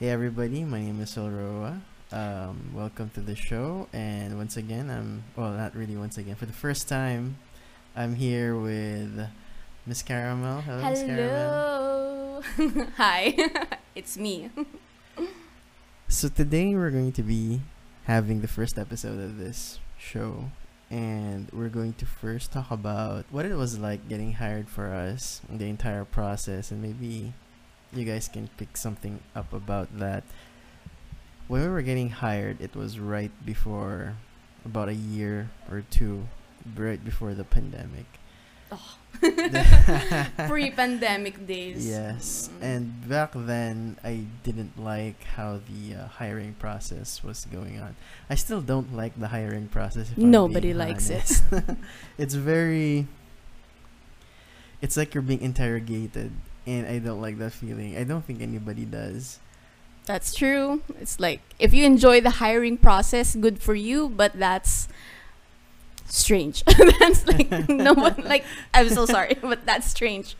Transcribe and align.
Hey 0.00 0.08
everybody, 0.08 0.64
my 0.64 0.80
name 0.80 1.02
is 1.02 1.14
Elroa. 1.14 1.78
Um, 2.10 2.70
welcome 2.72 3.10
to 3.10 3.20
the 3.20 3.36
show, 3.36 3.86
and 3.92 4.38
once 4.38 4.56
again, 4.56 4.88
I'm 4.88 5.24
well, 5.36 5.52
not 5.52 5.76
really 5.76 5.94
once 5.94 6.16
again. 6.16 6.36
For 6.36 6.46
the 6.46 6.54
first 6.54 6.88
time, 6.88 7.36
I'm 7.94 8.14
here 8.14 8.56
with 8.56 9.28
Miss 9.84 10.00
Caramel. 10.00 10.62
Hello, 10.62 10.88
Miss 10.88 11.02
Caramel. 11.02 12.42
Hello. 12.56 12.86
Hi. 12.96 13.36
it's 13.94 14.16
me. 14.16 14.48
So 16.08 16.30
today 16.30 16.74
we're 16.74 16.90
going 16.90 17.12
to 17.12 17.22
be 17.22 17.60
having 18.04 18.40
the 18.40 18.48
first 18.48 18.78
episode 18.78 19.20
of 19.20 19.36
this 19.36 19.80
show, 19.98 20.46
and 20.88 21.50
we're 21.52 21.68
going 21.68 21.92
to 22.00 22.06
first 22.06 22.52
talk 22.52 22.70
about 22.70 23.26
what 23.28 23.44
it 23.44 23.54
was 23.54 23.78
like 23.78 24.08
getting 24.08 24.32
hired 24.32 24.70
for 24.70 24.94
us, 24.94 25.42
the 25.50 25.68
entire 25.68 26.06
process, 26.06 26.70
and 26.70 26.80
maybe 26.80 27.34
you 27.92 28.04
guys 28.04 28.28
can 28.28 28.48
pick 28.56 28.76
something 28.76 29.20
up 29.34 29.52
about 29.52 29.88
that. 29.98 30.24
When 31.48 31.62
we 31.62 31.68
were 31.68 31.82
getting 31.82 32.10
hired, 32.10 32.60
it 32.60 32.76
was 32.76 32.98
right 32.98 33.32
before 33.44 34.14
about 34.64 34.88
a 34.88 34.94
year 34.94 35.50
or 35.70 35.82
two, 35.90 36.28
right 36.76 37.02
before 37.04 37.34
the 37.34 37.44
pandemic. 37.44 38.06
Oh. 38.70 38.96
Pre-pandemic 40.48 41.46
days. 41.46 41.86
Yes, 41.86 42.48
Mm. 42.48 42.62
and 42.62 43.08
back 43.08 43.32
then 43.34 43.98
I 44.04 44.24
didn't 44.44 44.78
like 44.78 45.24
how 45.34 45.58
the 45.66 45.96
uh, 45.96 46.06
hiring 46.06 46.54
process 46.54 47.22
was 47.24 47.44
going 47.50 47.80
on. 47.80 47.96
I 48.30 48.36
still 48.36 48.60
don't 48.62 48.94
like 48.94 49.18
the 49.18 49.28
hiring 49.28 49.66
process. 49.68 50.14
Nobody 50.16 50.72
likes 50.72 51.10
it. 51.10 51.42
it's 52.18 52.34
very. 52.34 53.08
It's 54.80 54.96
like 54.96 55.12
you're 55.14 55.26
being 55.26 55.42
interrogated, 55.42 56.30
and 56.66 56.86
I 56.86 56.98
don't 56.98 57.20
like 57.20 57.38
that 57.38 57.52
feeling. 57.52 57.96
I 57.96 58.04
don't 58.04 58.24
think 58.24 58.40
anybody 58.42 58.84
does. 58.84 59.38
That's 60.06 60.34
true. 60.34 60.82
It's 61.00 61.20
like 61.20 61.40
if 61.58 61.72
you 61.72 61.84
enjoy 61.84 62.20
the 62.20 62.42
hiring 62.42 62.76
process, 62.76 63.36
good 63.36 63.60
for 63.60 63.74
you, 63.74 64.08
but 64.08 64.32
that's 64.34 64.88
strange. 66.06 66.64
that's 66.98 67.26
like 67.26 67.50
no 67.68 67.94
one 67.94 68.16
like 68.24 68.44
I'm 68.74 68.88
so 68.88 69.06
sorry, 69.06 69.36
but 69.40 69.66
that's 69.66 69.86
strange. 69.88 70.36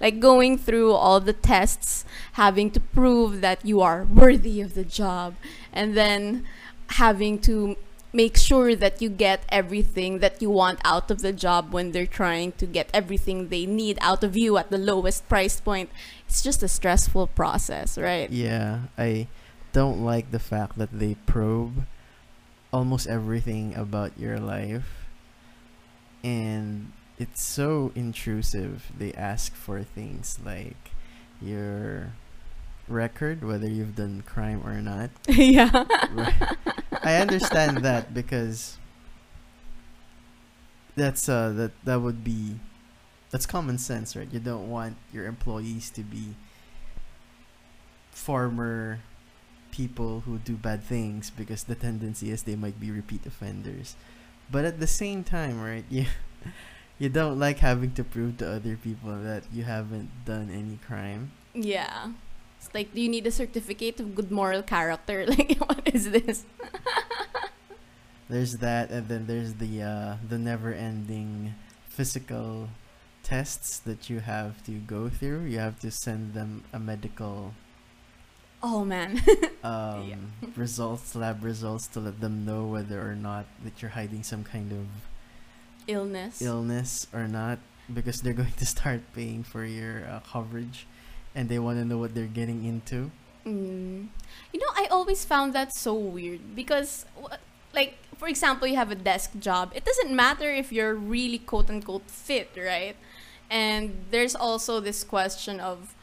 like 0.00 0.20
going 0.20 0.58
through 0.58 0.92
all 0.92 1.20
the 1.20 1.32
tests, 1.32 2.04
having 2.32 2.70
to 2.72 2.80
prove 2.80 3.40
that 3.40 3.64
you 3.64 3.80
are 3.80 4.04
worthy 4.04 4.60
of 4.60 4.74
the 4.74 4.84
job, 4.84 5.34
and 5.72 5.96
then 5.96 6.44
having 6.88 7.38
to 7.40 7.76
make 8.12 8.36
sure 8.36 8.74
that 8.74 9.02
you 9.02 9.08
get 9.08 9.44
everything 9.48 10.20
that 10.20 10.40
you 10.40 10.50
want 10.50 10.80
out 10.84 11.10
of 11.10 11.20
the 11.20 11.32
job 11.32 11.72
when 11.72 11.92
they're 11.92 12.06
trying 12.06 12.52
to 12.52 12.66
get 12.66 12.88
everything 12.94 13.48
they 13.48 13.66
need 13.66 13.98
out 14.00 14.24
of 14.24 14.36
you 14.36 14.56
at 14.56 14.70
the 14.70 14.78
lowest 14.78 15.28
price 15.28 15.60
point. 15.60 15.90
It's 16.26 16.42
just 16.42 16.62
a 16.62 16.68
stressful 16.68 17.28
process, 17.28 17.98
right? 17.98 18.30
Yeah, 18.30 18.88
I 18.96 19.28
don't 19.72 20.04
like 20.04 20.30
the 20.30 20.38
fact 20.38 20.78
that 20.78 20.92
they 20.92 21.16
probe 21.26 21.86
almost 22.72 23.06
everything 23.06 23.74
about 23.74 24.12
your 24.18 24.38
life 24.38 25.08
and 26.22 26.92
it's 27.18 27.42
so 27.42 27.92
intrusive. 27.94 28.92
They 28.96 29.12
ask 29.14 29.54
for 29.54 29.82
things 29.82 30.38
like 30.44 30.92
your 31.40 32.12
record, 32.90 33.44
whether 33.44 33.68
you've 33.68 33.96
done 33.96 34.22
crime 34.26 34.62
or 34.64 34.80
not. 34.80 35.10
yeah. 35.28 35.84
I 37.02 37.16
understand 37.16 37.78
that 37.78 38.12
because 38.14 38.78
that's 40.96 41.28
uh 41.28 41.50
that 41.50 41.72
that 41.84 42.00
would 42.00 42.24
be 42.24 42.58
that's 43.30 43.46
common 43.46 43.78
sense, 43.78 44.16
right? 44.16 44.28
You 44.32 44.40
don't 44.40 44.68
want 44.68 44.96
your 45.12 45.26
employees 45.26 45.90
to 45.90 46.02
be 46.02 46.34
former 48.10 49.00
people 49.70 50.20
who 50.20 50.38
do 50.38 50.56
bad 50.56 50.82
things 50.82 51.30
because 51.30 51.64
the 51.64 51.74
tendency 51.74 52.30
is 52.30 52.42
they 52.42 52.56
might 52.56 52.80
be 52.80 52.90
repeat 52.90 53.26
offenders. 53.26 53.96
But 54.50 54.64
at 54.64 54.80
the 54.80 54.86
same 54.86 55.24
time, 55.24 55.60
right? 55.62 55.84
You 55.90 56.06
you 56.98 57.08
don't 57.08 57.38
like 57.38 57.58
having 57.58 57.92
to 57.92 58.02
prove 58.02 58.38
to 58.38 58.50
other 58.50 58.76
people 58.76 59.14
that 59.22 59.44
you 59.52 59.62
haven't 59.62 60.10
done 60.24 60.50
any 60.50 60.78
crime. 60.84 61.30
Yeah. 61.54 62.10
It's 62.58 62.74
like, 62.74 62.92
do 62.94 63.00
you 63.00 63.08
need 63.08 63.26
a 63.26 63.30
certificate 63.30 64.00
of 64.00 64.14
good 64.14 64.30
moral 64.30 64.62
character? 64.62 65.26
Like, 65.32 65.58
what 65.58 65.88
is 65.94 66.10
this? 66.10 66.44
There's 68.28 68.58
that, 68.58 68.90
and 68.90 69.08
then 69.08 69.26
there's 69.26 69.54
the 69.54 69.82
uh, 69.82 70.16
the 70.28 70.36
never-ending 70.38 71.54
physical 71.88 72.68
tests 73.22 73.78
that 73.80 74.10
you 74.10 74.20
have 74.20 74.62
to 74.64 74.72
go 74.72 75.08
through. 75.08 75.44
You 75.44 75.58
have 75.60 75.80
to 75.80 75.90
send 75.90 76.34
them 76.34 76.64
a 76.72 76.78
medical 76.78 77.54
Oh 78.62 78.84
man. 78.84 79.22
um, 79.64 80.32
results, 80.56 81.14
lab 81.14 81.42
results, 81.44 81.86
to 81.88 82.00
let 82.00 82.20
them 82.20 82.44
know 82.44 82.66
whether 82.66 83.00
or 83.00 83.14
not 83.14 83.46
that 83.64 83.80
you're 83.80 83.92
hiding 83.92 84.22
some 84.22 84.44
kind 84.44 84.72
of 84.72 84.86
Illness. 85.86 86.42
illness 86.42 87.06
or 87.14 87.26
not, 87.28 87.58
because 87.92 88.20
they're 88.20 88.34
going 88.34 88.52
to 88.58 88.66
start 88.66 89.00
paying 89.14 89.42
for 89.42 89.64
your 89.64 90.04
uh, 90.06 90.20
coverage, 90.20 90.86
and 91.34 91.48
they 91.48 91.58
want 91.58 91.78
to 91.78 91.84
know 91.84 91.98
what 91.98 92.14
they're 92.14 92.26
getting 92.26 92.64
into. 92.64 93.10
Mm. 93.46 94.08
You 94.52 94.60
know, 94.60 94.72
I 94.74 94.86
always 94.90 95.24
found 95.24 95.54
that 95.54 95.74
so 95.74 95.94
weird 95.94 96.54
because, 96.54 97.06
like, 97.74 97.98
for 98.16 98.28
example, 98.28 98.66
you 98.66 98.76
have 98.76 98.90
a 98.90 98.96
desk 98.96 99.32
job. 99.38 99.72
It 99.74 99.84
doesn't 99.84 100.14
matter 100.14 100.50
if 100.50 100.72
you're 100.72 100.94
really 100.94 101.38
quote 101.38 101.70
unquote 101.70 102.10
fit, 102.10 102.50
right? 102.56 102.96
And 103.50 104.04
there's 104.10 104.34
also 104.34 104.80
this 104.80 105.04
question 105.04 105.60
of 105.60 105.94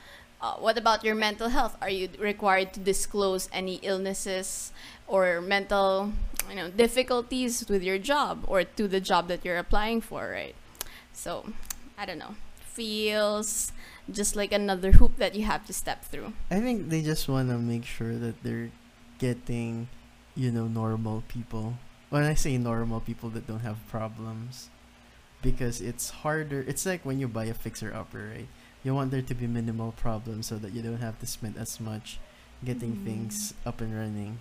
uh, 0.41 0.55
what 0.55 0.77
about 0.77 1.03
your 1.03 1.15
mental 1.15 1.49
health? 1.49 1.77
Are 1.81 1.89
you 1.89 2.09
required 2.19 2.73
to 2.73 2.79
disclose 2.79 3.49
any 3.53 3.75
illnesses 3.81 4.71
or 5.07 5.41
mental, 5.41 6.13
you 6.49 6.55
know, 6.55 6.69
difficulties 6.69 7.65
with 7.69 7.83
your 7.83 7.97
job 7.97 8.43
or 8.47 8.63
to 8.63 8.87
the 8.87 8.99
job 8.99 9.27
that 9.27 9.45
you're 9.45 9.57
applying 9.57 10.01
for, 10.01 10.29
right? 10.29 10.55
So, 11.13 11.45
I 11.97 12.05
don't 12.05 12.19
know. 12.19 12.35
Feels 12.59 13.71
just 14.11 14.35
like 14.35 14.51
another 14.51 14.91
hoop 14.93 15.17
that 15.17 15.35
you 15.35 15.45
have 15.45 15.65
to 15.67 15.73
step 15.73 16.05
through. 16.05 16.33
I 16.51 16.59
think 16.59 16.89
they 16.89 17.01
just 17.01 17.27
want 17.27 17.49
to 17.49 17.57
make 17.57 17.85
sure 17.85 18.15
that 18.15 18.43
they're 18.43 18.69
getting, 19.19 19.87
you 20.35 20.51
know, 20.51 20.67
normal 20.67 21.23
people. 21.27 21.75
When 22.09 22.23
I 22.23 22.33
say 22.35 22.57
normal 22.57 22.99
people 23.01 23.29
that 23.31 23.47
don't 23.47 23.61
have 23.65 23.77
problems, 23.89 24.69
because 25.41 25.81
it's 25.81 26.09
harder. 26.25 26.63
It's 26.67 26.85
like 26.85 27.05
when 27.05 27.19
you 27.19 27.27
buy 27.27 27.45
a 27.45 27.53
fixer 27.53 27.93
upper, 27.93 28.29
right? 28.35 28.47
You 28.83 28.93
want 28.93 29.09
there 29.11 29.21
to 29.21 29.33
be 29.33 29.47
minimal 29.47 29.91
problems 29.93 30.45
so 30.47 30.57
that 30.57 30.73
you 30.73 30.81
don't 30.81 31.01
have 31.01 31.19
to 31.19 31.25
spend 31.27 31.57
as 31.57 31.79
much 31.79 32.19
getting 32.63 32.97
Mm. 32.97 33.03
things 33.05 33.53
up 33.65 33.81
and 33.81 33.93
running. 33.93 34.37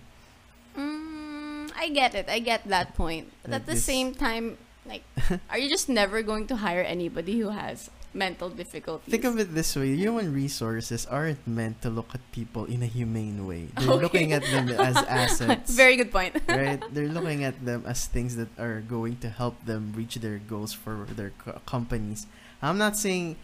Mm, 0.77 1.71
I 1.75 1.89
get 1.89 2.15
it. 2.15 2.29
I 2.29 2.39
get 2.39 2.65
that 2.69 2.95
point. 2.95 3.31
But 3.41 3.51
Like 3.51 3.61
at 3.61 3.65
the 3.65 3.73
this- 3.73 3.85
same 3.85 4.13
time, 4.13 4.57
like, 4.85 5.03
are 5.49 5.57
you 5.57 5.69
just 5.69 5.89
never 5.89 6.21
going 6.21 6.47
to 6.47 6.57
hire 6.57 6.81
anybody 6.81 7.39
who 7.39 7.49
has 7.49 7.89
mental 8.15 8.49
difficulties? 8.49 9.11
Think 9.11 9.25
of 9.27 9.37
it 9.37 9.53
this 9.53 9.75
way: 9.75 9.93
human 9.95 10.31
resources 10.33 11.05
aren't 11.05 11.43
meant 11.45 11.83
to 11.83 11.89
look 11.91 12.09
at 12.15 12.23
people 12.31 12.63
in 12.65 12.81
a 12.81 12.87
humane 12.87 13.45
way. 13.45 13.67
They're 13.77 13.91
Okay. 13.91 14.01
looking 14.03 14.29
at 14.33 14.41
them 14.47 14.69
as 14.79 14.95
assets. 14.95 15.75
Very 15.75 15.99
good 15.99 16.09
point. 16.11 16.39
right? 16.47 16.79
They're 16.95 17.11
looking 17.11 17.43
at 17.43 17.59
them 17.63 17.83
as 17.85 18.07
things 18.07 18.35
that 18.39 18.47
are 18.57 18.79
going 18.81 19.17
to 19.19 19.29
help 19.29 19.59
them 19.67 19.91
reach 19.93 20.15
their 20.23 20.39
goals 20.39 20.71
for 20.73 21.05
their 21.13 21.35
co- 21.37 21.59
companies. 21.67 22.25
I'm 22.63 22.79
not 22.79 22.95
saying 22.97 23.35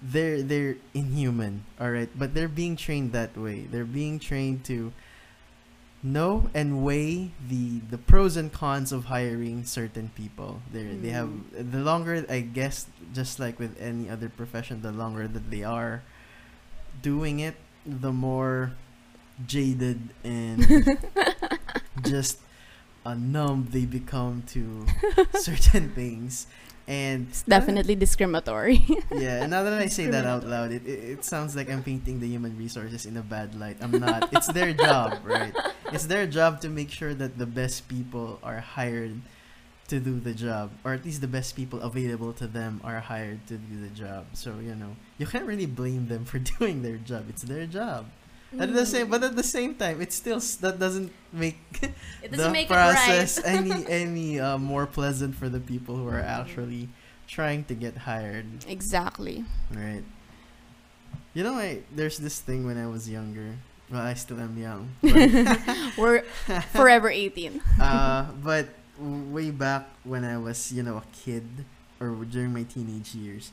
they're 0.00 0.40
they're 0.40 0.76
inhuman, 0.94 1.66
all 1.78 1.90
right, 1.90 2.08
but 2.16 2.32
they're 2.32 2.48
being 2.48 2.76
trained 2.78 3.12
that 3.12 3.36
way. 3.36 3.66
They're 3.68 3.84
being 3.84 4.16
trained 4.22 4.64
to 4.70 4.92
know 6.02 6.48
and 6.54 6.82
weigh 6.84 7.30
the 7.48 7.80
the 7.90 7.98
pros 7.98 8.36
and 8.36 8.52
cons 8.52 8.92
of 8.92 9.06
hiring 9.06 9.64
certain 9.64 10.10
people. 10.16 10.60
They 10.72 10.84
they 10.96 11.10
have 11.10 11.28
the 11.52 11.80
longer 11.80 12.24
I 12.28 12.40
guess 12.40 12.86
just 13.12 13.38
like 13.38 13.58
with 13.58 13.76
any 13.80 14.08
other 14.08 14.28
profession, 14.28 14.82
the 14.82 14.92
longer 14.92 15.28
that 15.28 15.50
they 15.50 15.62
are 15.64 16.02
doing 17.02 17.40
it, 17.40 17.54
the 17.84 18.12
more 18.12 18.72
jaded 19.46 20.00
and 20.24 20.60
just 22.04 22.38
uh, 23.06 23.14
numb 23.14 23.68
they 23.70 23.84
become 23.84 24.42
to 24.52 24.86
certain 25.40 25.90
things. 25.92 26.46
And 26.88 27.28
It's 27.30 27.42
definitely 27.44 27.94
discriminatory. 27.94 28.82
yeah 29.14 29.46
and 29.46 29.50
now 29.54 29.62
that 29.62 29.74
i 29.78 29.86
say 29.86 30.10
that 30.10 30.26
out 30.26 30.42
loud 30.42 30.72
it, 30.74 30.82
it, 30.82 31.20
it 31.20 31.24
sounds 31.24 31.54
like 31.54 31.70
i'm 31.70 31.84
painting 31.86 32.18
the 32.18 32.26
human 32.26 32.58
resources 32.58 33.06
in 33.06 33.16
a 33.16 33.22
bad 33.22 33.54
light. 33.54 33.78
I'm 33.80 33.92
not. 33.94 34.32
It's 34.34 34.48
their 34.50 34.72
job 34.74 35.22
right 35.22 35.54
it's 35.92 36.06
their 36.06 36.26
job 36.26 36.60
to 36.60 36.68
make 36.68 36.90
sure 36.90 37.14
that 37.14 37.38
the 37.38 37.46
best 37.46 37.88
people 37.88 38.38
are 38.42 38.60
hired 38.60 39.20
to 39.88 39.98
do 39.98 40.20
the 40.20 40.32
job 40.34 40.70
or 40.84 40.92
at 40.94 41.04
least 41.04 41.20
the 41.20 41.26
best 41.26 41.56
people 41.56 41.80
available 41.82 42.32
to 42.32 42.46
them 42.46 42.80
are 42.84 43.00
hired 43.00 43.44
to 43.48 43.56
do 43.58 43.80
the 43.82 43.88
job 43.90 44.24
so 44.32 44.54
you 44.62 44.74
know 44.74 44.94
you 45.18 45.26
can't 45.26 45.44
really 45.46 45.66
blame 45.66 46.06
them 46.06 46.24
for 46.24 46.38
doing 46.58 46.82
their 46.82 46.96
job 46.96 47.26
it's 47.28 47.42
their 47.42 47.66
job 47.66 48.06
at 48.58 48.72
the 48.72 48.86
same 48.86 49.08
but 49.10 49.22
at 49.22 49.34
the 49.34 49.42
same 49.42 49.74
time 49.74 50.00
it 50.00 50.12
still 50.12 50.38
that 50.60 50.78
doesn't 50.78 51.10
make 51.32 51.58
it 52.22 52.30
doesn't 52.30 52.38
the 52.38 52.50
make 52.50 52.68
process 52.68 53.38
it 53.38 53.44
right. 53.46 53.54
any 53.66 53.86
any 53.86 54.28
uh, 54.40 54.58
more 54.58 54.86
pleasant 54.86 55.34
for 55.34 55.48
the 55.48 55.60
people 55.60 55.96
who 55.96 56.06
are 56.06 56.22
Mm. 56.22 56.38
actually 56.38 56.88
trying 57.26 57.62
to 57.70 57.74
get 57.74 57.96
hired 58.10 58.46
exactly. 58.66 59.44
right 59.74 60.02
you 61.34 61.42
know 61.42 61.54
I, 61.54 61.82
there's 61.94 62.18
this 62.18 62.40
thing 62.40 62.66
when 62.66 62.76
i 62.78 62.86
was 62.86 63.08
younger 63.08 63.54
Well, 63.90 64.02
I 64.02 64.14
still 64.14 64.40
am 64.40 64.56
young. 64.56 64.94
We're 65.98 66.22
forever 66.72 67.10
18. 67.10 67.60
uh, 67.80 68.30
but 68.42 68.68
way 68.98 69.50
back 69.50 69.88
when 70.04 70.24
I 70.24 70.38
was, 70.38 70.70
you 70.70 70.82
know, 70.82 70.98
a 70.98 71.04
kid 71.12 71.44
or 71.98 72.14
during 72.24 72.52
my 72.52 72.62
teenage 72.62 73.14
years, 73.14 73.50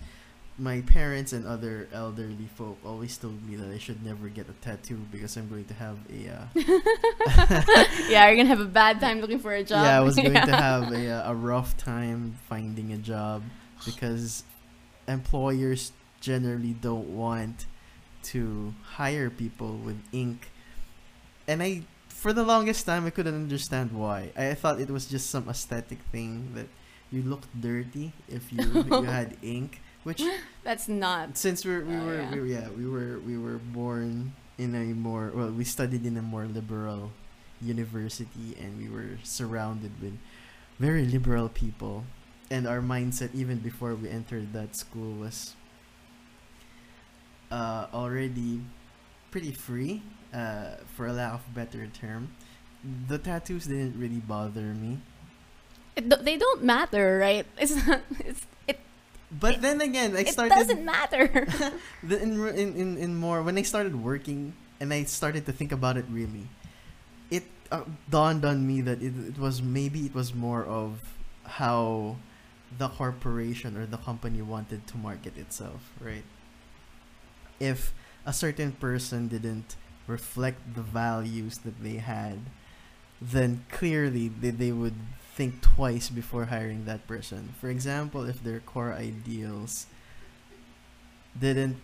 my 0.59 0.81
parents 0.81 1.33
and 1.33 1.45
other 1.45 1.87
elderly 1.93 2.49
folk 2.55 2.77
always 2.85 3.17
told 3.17 3.47
me 3.47 3.55
that 3.55 3.69
I 3.69 3.77
should 3.77 4.03
never 4.03 4.27
get 4.27 4.49
a 4.49 4.53
tattoo 4.53 4.99
because 5.11 5.37
I'm 5.37 5.49
going 5.49 5.65
to 5.65 5.73
have 5.75 5.97
a 6.09 6.29
uh, 6.29 6.45
yeah, 8.09 8.27
you're 8.27 8.35
gonna 8.35 8.49
have 8.49 8.59
a 8.59 8.65
bad 8.65 8.99
time 8.99 9.21
looking 9.21 9.39
for 9.39 9.53
a 9.53 9.63
job. 9.63 9.85
yeah, 9.85 9.97
I 9.97 9.99
was 9.99 10.15
going 10.15 10.33
to 10.33 10.55
have 10.55 10.91
a 10.91 11.09
uh, 11.09 11.31
a 11.31 11.35
rough 11.35 11.77
time 11.77 12.37
finding 12.49 12.91
a 12.91 12.97
job 12.97 13.43
because 13.85 14.43
employers 15.07 15.91
generally 16.21 16.73
don't 16.73 17.09
want 17.09 17.67
to 18.23 18.73
hire 18.97 19.29
people 19.29 19.77
with 19.77 19.97
ink, 20.11 20.49
and 21.47 21.61
I 21.63 21.83
for 22.09 22.33
the 22.33 22.43
longest 22.43 22.85
time 22.85 23.05
I 23.05 23.11
couldn't 23.11 23.35
understand 23.35 23.91
why. 23.91 24.31
I 24.35 24.53
thought 24.55 24.79
it 24.81 24.89
was 24.89 25.05
just 25.05 25.29
some 25.29 25.47
aesthetic 25.49 25.99
thing 26.11 26.53
that 26.55 26.67
you 27.11 27.21
looked 27.21 27.49
dirty 27.59 28.13
if 28.27 28.51
you 28.51 28.63
you 28.89 29.03
had 29.03 29.37
ink, 29.41 29.81
which 30.03 30.21
That's 30.63 30.87
not. 30.87 31.37
since 31.37 31.63
we're, 31.65 31.83
we 31.85 31.95
Oh, 31.95 32.05
were 32.05 32.21
yeah. 32.21 32.31
we 32.31 32.39
were 32.39 32.45
yeah 32.47 32.67
we 32.75 32.85
were 32.87 33.19
we 33.19 33.37
were 33.37 33.57
born 33.59 34.33
in 34.57 34.73
a 34.75 34.93
more 34.93 35.31
well 35.33 35.51
we 35.51 35.63
studied 35.63 36.05
in 36.05 36.17
a 36.17 36.21
more 36.25 36.45
liberal 36.45 37.11
university 37.61 38.55
and 38.59 38.77
we 38.77 38.89
were 38.89 39.17
surrounded 39.23 39.91
with 40.01 40.17
very 40.79 41.05
liberal 41.05 41.49
people 41.49 42.05
and 42.49 42.67
our 42.67 42.81
mindset 42.81 43.29
even 43.33 43.57
before 43.59 43.93
we 43.95 44.09
entered 44.09 44.53
that 44.53 44.75
school 44.75 45.13
was 45.17 45.53
uh, 47.51 47.87
already 47.93 48.61
pretty 49.31 49.51
free 49.51 50.01
uh, 50.33 50.75
for 50.95 51.07
a 51.07 51.13
lack 51.13 51.33
of 51.33 51.53
better 51.53 51.87
term 51.87 52.29
the 53.07 53.17
tattoos 53.17 53.65
didn't 53.67 53.99
really 53.99 54.21
bother 54.21 54.73
me 54.73 54.99
It, 55.95 56.09
they 56.23 56.37
don't 56.37 56.63
matter, 56.63 57.17
right? 57.17 57.45
It's 57.57 57.75
not. 57.87 58.01
It's 58.19 58.45
it. 58.67 58.79
but 59.31 59.61
then 59.61 59.81
again 59.81 60.15
i 60.15 60.21
It 60.21 60.29
started 60.29 60.53
doesn't 60.53 60.85
matter. 60.85 61.27
the, 62.03 62.21
in, 62.21 62.37
in, 62.55 62.69
in, 62.75 62.89
in 62.97 63.15
more 63.15 63.41
when 63.43 63.57
I 63.57 63.63
started 63.63 63.95
working 63.95 64.53
and 64.79 64.93
I 64.93 65.03
started 65.05 65.45
to 65.47 65.51
think 65.51 65.71
about 65.71 65.97
it 65.97 66.05
really, 66.09 66.47
it 67.31 67.43
uh, 67.71 67.83
dawned 68.09 68.45
on 68.45 68.65
me 68.67 68.81
that 68.81 69.01
it, 69.01 69.13
it 69.17 69.37
was 69.39 69.61
maybe 69.61 70.05
it 70.05 70.13
was 70.13 70.33
more 70.33 70.63
of 70.65 71.01
how 71.45 72.17
the 72.77 72.89
corporation 72.89 73.77
or 73.77 73.85
the 73.85 73.97
company 73.97 74.41
wanted 74.41 74.85
to 74.87 74.97
market 74.97 75.37
itself, 75.37 75.93
right? 75.99 76.23
If 77.59 77.93
a 78.25 78.33
certain 78.33 78.73
person 78.73 79.27
didn't 79.27 79.75
reflect 80.05 80.75
the 80.75 80.81
values 80.81 81.59
that 81.59 81.83
they 81.83 81.97
had, 81.97 82.39
then 83.21 83.65
clearly 83.69 84.27
they, 84.27 84.51
they 84.51 84.71
would 84.71 84.95
think 85.35 85.61
twice 85.61 86.09
before 86.09 86.45
hiring 86.45 86.85
that 86.85 87.07
person. 87.07 87.53
For 87.59 87.69
example, 87.69 88.25
if 88.25 88.43
their 88.43 88.59
core 88.59 88.93
ideals 88.93 89.87
didn't 91.39 91.77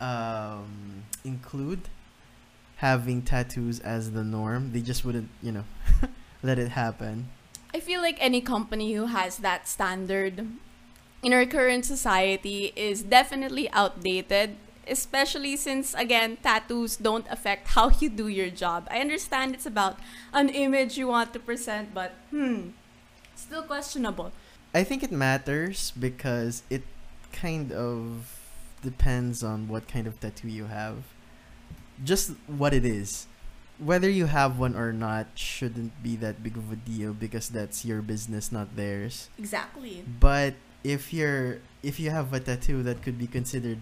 um, 0.00 1.04
include 1.24 1.88
having 2.76 3.22
tattoos 3.22 3.80
as 3.80 4.12
the 4.12 4.24
norm, 4.24 4.72
they 4.72 4.80
just 4.80 5.04
wouldn't, 5.04 5.30
you 5.42 5.52
know, 5.52 5.64
let 6.42 6.58
it 6.58 6.68
happen. 6.68 7.28
I 7.72 7.80
feel 7.80 8.00
like 8.00 8.18
any 8.20 8.40
company 8.40 8.92
who 8.92 9.06
has 9.06 9.38
that 9.38 9.66
standard 9.66 10.46
in 11.24 11.32
our 11.32 11.46
current 11.46 11.86
society 11.86 12.70
is 12.76 13.02
definitely 13.02 13.70
outdated, 13.72 14.56
especially 14.86 15.56
since, 15.56 15.94
again, 15.94 16.36
tattoos 16.42 16.96
don't 16.96 17.24
affect 17.30 17.68
how 17.68 17.88
you 17.98 18.10
do 18.10 18.28
your 18.28 18.50
job. 18.50 18.86
I 18.90 19.00
understand 19.00 19.54
it's 19.54 19.64
about 19.64 19.98
an 20.34 20.50
image 20.50 20.98
you 20.98 21.08
want 21.08 21.32
to 21.32 21.40
present, 21.40 21.94
but 21.94 22.12
hmm, 22.30 22.76
still 23.34 23.62
questionable. 23.62 24.32
I 24.74 24.84
think 24.84 25.02
it 25.02 25.10
matters 25.10 25.92
because 25.98 26.62
it 26.68 26.82
kind 27.32 27.72
of 27.72 28.28
depends 28.82 29.42
on 29.42 29.66
what 29.66 29.88
kind 29.88 30.06
of 30.06 30.20
tattoo 30.20 30.48
you 30.48 30.66
have. 30.66 31.08
Just 32.04 32.32
what 32.46 32.74
it 32.74 32.84
is. 32.84 33.26
Whether 33.78 34.10
you 34.10 34.26
have 34.26 34.58
one 34.58 34.76
or 34.76 34.92
not 34.92 35.26
shouldn't 35.34 36.02
be 36.02 36.16
that 36.16 36.42
big 36.42 36.56
of 36.56 36.70
a 36.70 36.76
deal 36.76 37.14
because 37.14 37.48
that's 37.48 37.84
your 37.84 38.02
business, 38.02 38.52
not 38.52 38.76
theirs. 38.76 39.30
Exactly. 39.38 40.04
But 40.20 40.54
if 40.84 41.12
you're 41.12 41.58
if 41.82 41.98
you 41.98 42.10
have 42.10 42.32
a 42.32 42.40
tattoo 42.40 42.82
that 42.84 43.02
could 43.02 43.18
be 43.18 43.26
considered 43.26 43.78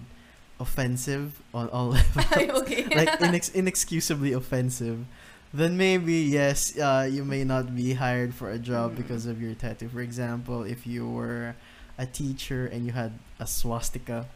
offensive 0.60 1.43
on 1.52 1.69
all 1.70 1.88
levels, 1.99 2.16
like 2.16 2.50
inex- 3.20 3.54
inexcusably 3.54 4.32
offensive, 4.32 5.04
then 5.52 5.76
maybe 5.76 6.14
yes, 6.14 6.78
uh, 6.78 7.06
you 7.10 7.25
may 7.25 7.44
not 7.44 7.75
be 7.75 7.94
hired 7.94 8.34
for 8.34 8.50
a 8.50 8.58
job 8.58 8.93
Mm. 8.93 8.96
because 8.96 9.26
of 9.26 9.40
your 9.43 9.54
tattoo. 9.54 9.88
For 9.88 10.00
example, 10.00 10.62
if 10.62 10.87
you 10.87 11.08
were 11.08 11.54
a 11.99 12.06
teacher 12.06 12.66
and 12.66 12.87
you 12.87 12.93
had 12.93 13.12
a 13.38 13.46
swastika 13.46 14.26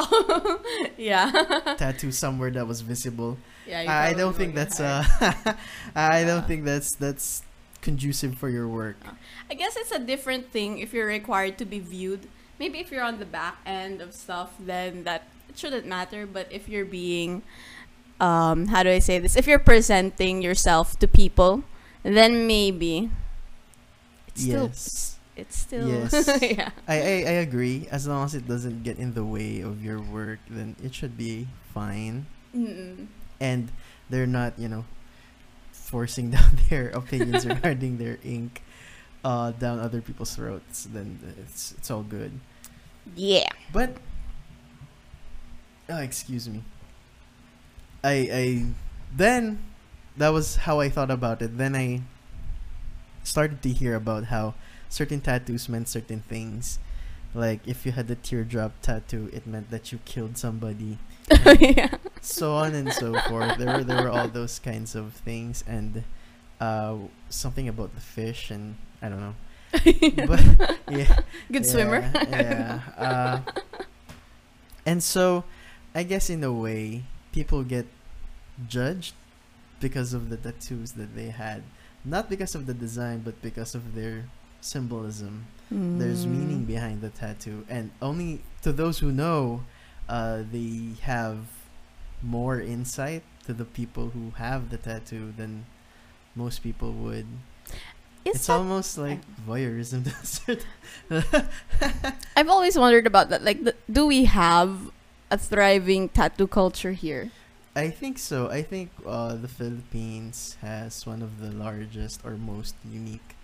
yeah. 0.98 1.30
tattoo 1.78 2.12
somewhere 2.12 2.50
that 2.50 2.66
was 2.66 2.80
visible, 2.82 3.38
yeah. 3.66 3.86
I 3.88 4.12
don't 4.12 4.36
think 4.36 4.54
that's 4.54 4.78
uh, 4.80 5.04
I 5.94 6.24
don't 6.24 6.46
think 6.46 6.64
that's 6.64 6.92
that's 6.94 7.42
conducive 7.80 8.36
for 8.36 8.48
your 8.48 8.68
work. 8.68 8.96
I 9.50 9.54
guess 9.54 9.76
it's 9.76 9.90
a 9.92 9.98
different 9.98 10.50
thing 10.52 10.78
if 10.78 10.92
you're 10.92 11.06
required 11.06 11.56
to 11.58 11.64
be 11.64 11.78
viewed. 11.80 12.28
Maybe 12.58 12.78
if 12.78 12.90
you're 12.90 13.02
on 13.02 13.18
the 13.18 13.26
back 13.26 13.58
end 13.66 14.00
of 14.00 14.14
stuff, 14.14 14.54
then 14.58 15.04
that 15.04 15.24
it 15.48 15.58
shouldn't 15.58 15.86
matter. 15.86 16.26
But 16.26 16.48
if 16.50 16.68
you're 16.68 16.84
being, 16.84 17.42
um, 18.20 18.66
how 18.66 18.82
do 18.82 18.90
I 18.90 18.98
say 18.98 19.18
this? 19.18 19.36
If 19.36 19.46
you're 19.46 19.58
presenting 19.58 20.42
yourself 20.42 20.98
to 21.00 21.08
people, 21.08 21.64
then 22.02 22.46
maybe 22.46 23.10
it's 24.28 24.42
still 24.42 24.70
it's 25.36 25.56
still 25.56 25.88
Yes. 25.88 26.12
yeah. 26.42 26.70
I, 26.88 26.94
I, 26.94 27.16
I 27.28 27.36
agree. 27.44 27.86
As 27.90 28.08
long 28.08 28.24
as 28.24 28.34
it 28.34 28.48
doesn't 28.48 28.82
get 28.82 28.98
in 28.98 29.12
the 29.12 29.24
way 29.24 29.60
of 29.60 29.84
your 29.84 30.00
work, 30.00 30.38
then 30.48 30.76
it 30.82 30.94
should 30.94 31.16
be 31.16 31.46
fine. 31.74 32.26
Mm-mm. 32.56 33.06
And 33.38 33.70
they're 34.08 34.26
not, 34.26 34.58
you 34.58 34.68
know, 34.68 34.86
forcing 35.72 36.30
down 36.34 36.58
their 36.70 36.88
opinions 36.88 37.46
regarding 37.46 37.98
their 37.98 38.18
ink 38.24 38.62
uh, 39.26 39.50
down 39.50 39.80
other 39.80 40.00
people's 40.00 40.36
throats. 40.36 40.86
Then 40.86 41.18
it's 41.42 41.74
it's 41.74 41.90
all 41.90 42.06
good. 42.06 42.38
Yeah. 43.18 43.50
But 43.72 43.98
oh, 45.90 45.98
excuse 45.98 46.48
me. 46.48 46.62
I 48.04 48.14
I 48.30 48.44
then 49.10 49.66
that 50.16 50.30
was 50.30 50.62
how 50.62 50.78
I 50.78 50.88
thought 50.88 51.10
about 51.10 51.42
it. 51.42 51.58
Then 51.58 51.74
I 51.74 52.06
started 53.24 53.66
to 53.66 53.70
hear 53.74 53.98
about 53.98 54.30
how 54.30 54.54
certain 54.88 55.20
tattoos 55.20 55.68
meant 55.68 55.88
certain 55.88 56.22
things. 56.22 56.78
Like 57.34 57.66
if 57.66 57.84
you 57.84 57.90
had 57.90 58.08
a 58.08 58.14
teardrop 58.14 58.78
tattoo, 58.80 59.28
it 59.34 59.44
meant 59.44 59.74
that 59.74 59.90
you 59.90 59.98
killed 60.06 60.38
somebody. 60.38 60.98
yeah. 61.58 61.98
So 62.22 62.54
on 62.54 62.78
and 62.78 62.94
so 62.94 63.18
forth. 63.26 63.58
There 63.58 63.74
were 63.74 63.82
there 63.82 64.06
were 64.06 64.14
all 64.14 64.30
those 64.30 64.62
kinds 64.62 64.94
of 64.94 65.18
things 65.18 65.64
and 65.66 66.06
uh 66.62 67.10
something 67.28 67.66
about 67.66 67.92
the 67.98 68.00
fish 68.00 68.54
and 68.54 68.78
I 69.02 69.08
don't 69.08 69.20
know. 69.20 69.34
But 70.26 70.78
yeah. 70.90 71.20
Good 71.52 71.66
swimmer. 71.66 72.00
Yeah. 72.30 72.80
Uh, 72.96 73.40
and 74.86 75.02
so, 75.02 75.44
I 75.94 76.02
guess 76.02 76.30
in 76.30 76.42
a 76.44 76.52
way, 76.52 77.04
people 77.32 77.62
get 77.64 77.86
judged 78.68 79.14
because 79.80 80.14
of 80.14 80.30
the 80.30 80.36
tattoos 80.36 80.92
that 80.92 81.14
they 81.14 81.28
had, 81.28 81.62
not 82.04 82.30
because 82.30 82.54
of 82.54 82.66
the 82.66 82.74
design, 82.74 83.20
but 83.24 83.40
because 83.42 83.74
of 83.74 83.94
their 83.94 84.24
symbolism. 84.60 85.46
There's 85.70 86.24
Mm. 86.24 86.30
meaning 86.30 86.62
behind 86.64 87.00
the 87.02 87.10
tattoo, 87.10 87.66
and 87.68 87.90
only 88.00 88.42
to 88.62 88.70
those 88.72 89.00
who 89.00 89.10
know, 89.10 89.64
uh, 90.08 90.44
they 90.46 90.94
have 91.02 91.50
more 92.22 92.60
insight 92.62 93.24
to 93.46 93.52
the 93.52 93.64
people 93.66 94.10
who 94.14 94.30
have 94.38 94.70
the 94.70 94.78
tattoo 94.78 95.34
than 95.36 95.66
most 96.38 96.62
people 96.62 96.92
would. 96.92 97.26
Is 98.26 98.36
it's 98.36 98.46
that 98.48 98.58
almost 98.58 98.98
like 98.98 99.20
voyeurism 99.46 100.02
to 100.02 100.10
a 100.10 100.26
certain 100.26 100.66
I've 102.36 102.48
always 102.48 102.76
wondered 102.76 103.06
about 103.06 103.30
that. 103.30 103.42
Like, 103.42 103.62
the, 103.62 103.74
do 103.90 104.06
we 104.06 104.24
have 104.24 104.90
a 105.30 105.38
thriving 105.38 106.08
tattoo 106.08 106.46
culture 106.46 106.90
here? 106.90 107.30
I 107.76 107.90
think 107.90 108.18
so. 108.18 108.50
I 108.50 108.62
think 108.62 108.90
uh, 109.06 109.36
the 109.36 109.46
Philippines 109.48 110.56
has 110.60 111.06
one 111.06 111.22
of 111.22 111.38
the 111.40 111.52
largest 111.52 112.20
or 112.24 112.32
most 112.32 112.74
unique 112.82 113.36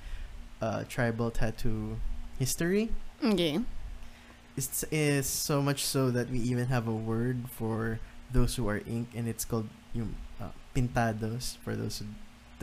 uh, 0.60 0.84
tribal 0.88 1.30
tattoo 1.30 2.00
history. 2.38 2.90
Okay. 3.22 3.60
It's 4.56 4.84
is 4.90 5.26
so 5.26 5.62
much 5.62 5.84
so 5.84 6.10
that 6.10 6.28
we 6.28 6.38
even 6.40 6.66
have 6.68 6.88
a 6.88 6.92
word 6.92 7.48
for 7.48 8.00
those 8.32 8.56
who 8.56 8.68
are 8.68 8.82
ink, 8.84 9.08
and 9.14 9.28
it's 9.28 9.44
called 9.44 9.68
yung 9.94 10.16
uh, 10.40 10.50
pintados. 10.74 11.56
For 11.62 11.76
those 11.76 12.00
who 12.00 12.06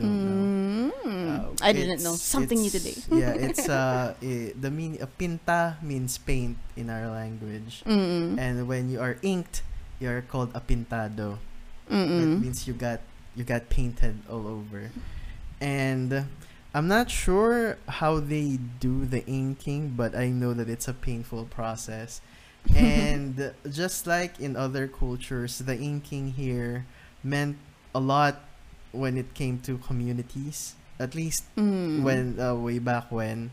don't 0.00 0.24
know. 0.24 0.48
Mm. 0.48 0.92
Uh, 1.04 1.50
I 1.60 1.72
didn't 1.72 2.02
know 2.02 2.16
something 2.16 2.60
new 2.60 2.70
today. 2.70 2.96
yeah, 3.10 3.32
it's 3.36 3.68
uh, 3.68 4.14
i 4.22 4.52
the 4.58 4.70
mean 4.70 4.98
uh, 5.00 5.06
pinta 5.18 5.76
means 5.82 6.18
paint 6.18 6.56
in 6.76 6.90
our 6.90 7.08
language, 7.08 7.84
Mm. 7.86 8.38
and 8.38 8.66
when 8.68 8.90
you 8.90 9.00
are 9.00 9.16
inked, 9.22 9.62
you 10.00 10.08
are 10.10 10.22
called 10.22 10.50
a 10.54 10.60
pintado. 10.60 11.38
That 12.16 12.28
Mm-mm. 12.28 12.40
means 12.40 12.66
you 12.66 12.74
got 12.74 13.00
you 13.36 13.44
got 13.44 13.68
painted 13.70 14.22
all 14.30 14.46
over, 14.46 14.92
and 15.60 16.26
I'm 16.74 16.88
not 16.88 17.10
sure 17.10 17.78
how 17.88 18.20
they 18.20 18.58
do 18.80 19.04
the 19.06 19.24
inking, 19.26 19.94
but 19.96 20.14
I 20.14 20.28
know 20.30 20.52
that 20.54 20.68
it's 20.68 20.88
a 20.88 20.94
painful 20.94 21.46
process. 21.46 22.20
and 22.76 23.52
just 23.70 24.06
like 24.06 24.38
in 24.40 24.56
other 24.56 24.86
cultures, 24.88 25.58
the 25.58 25.76
inking 25.78 26.32
here 26.36 26.86
meant 27.24 27.56
a 27.94 28.00
lot 28.00 28.44
when 28.92 29.16
it 29.16 29.34
came 29.34 29.58
to 29.60 29.78
communities. 29.78 30.74
At 30.98 31.14
least 31.14 31.44
Mm. 31.56 32.02
when 32.02 32.38
uh, 32.38 32.54
way 32.54 32.78
back 32.78 33.10
when 33.10 33.50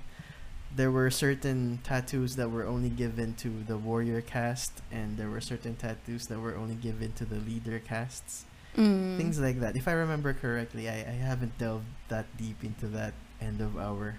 there 0.75 0.91
were 0.91 1.09
certain 1.09 1.79
tattoos 1.83 2.35
that 2.35 2.51
were 2.51 2.65
only 2.67 2.89
given 2.89 3.33
to 3.35 3.63
the 3.65 3.77
warrior 3.77 4.19
caste 4.21 4.81
and 4.91 5.17
there 5.17 5.29
were 5.29 5.39
certain 5.41 5.75
tattoos 5.75 6.27
that 6.27 6.39
were 6.39 6.55
only 6.55 6.75
given 6.75 7.13
to 7.13 7.23
the 7.25 7.39
leader 7.39 7.79
castes 7.79 8.43
Mm. 8.75 9.15
things 9.17 9.39
like 9.39 9.59
that 9.63 9.75
if 9.75 9.87
i 9.87 9.91
remember 9.95 10.33
correctly 10.37 10.85
I, 10.89 11.01
I 11.07 11.17
haven't 11.17 11.57
delved 11.57 11.87
that 12.09 12.27
deep 12.37 12.61
into 12.63 12.85
that 12.93 13.13
end 13.41 13.57
of 13.61 13.73
our 13.79 14.17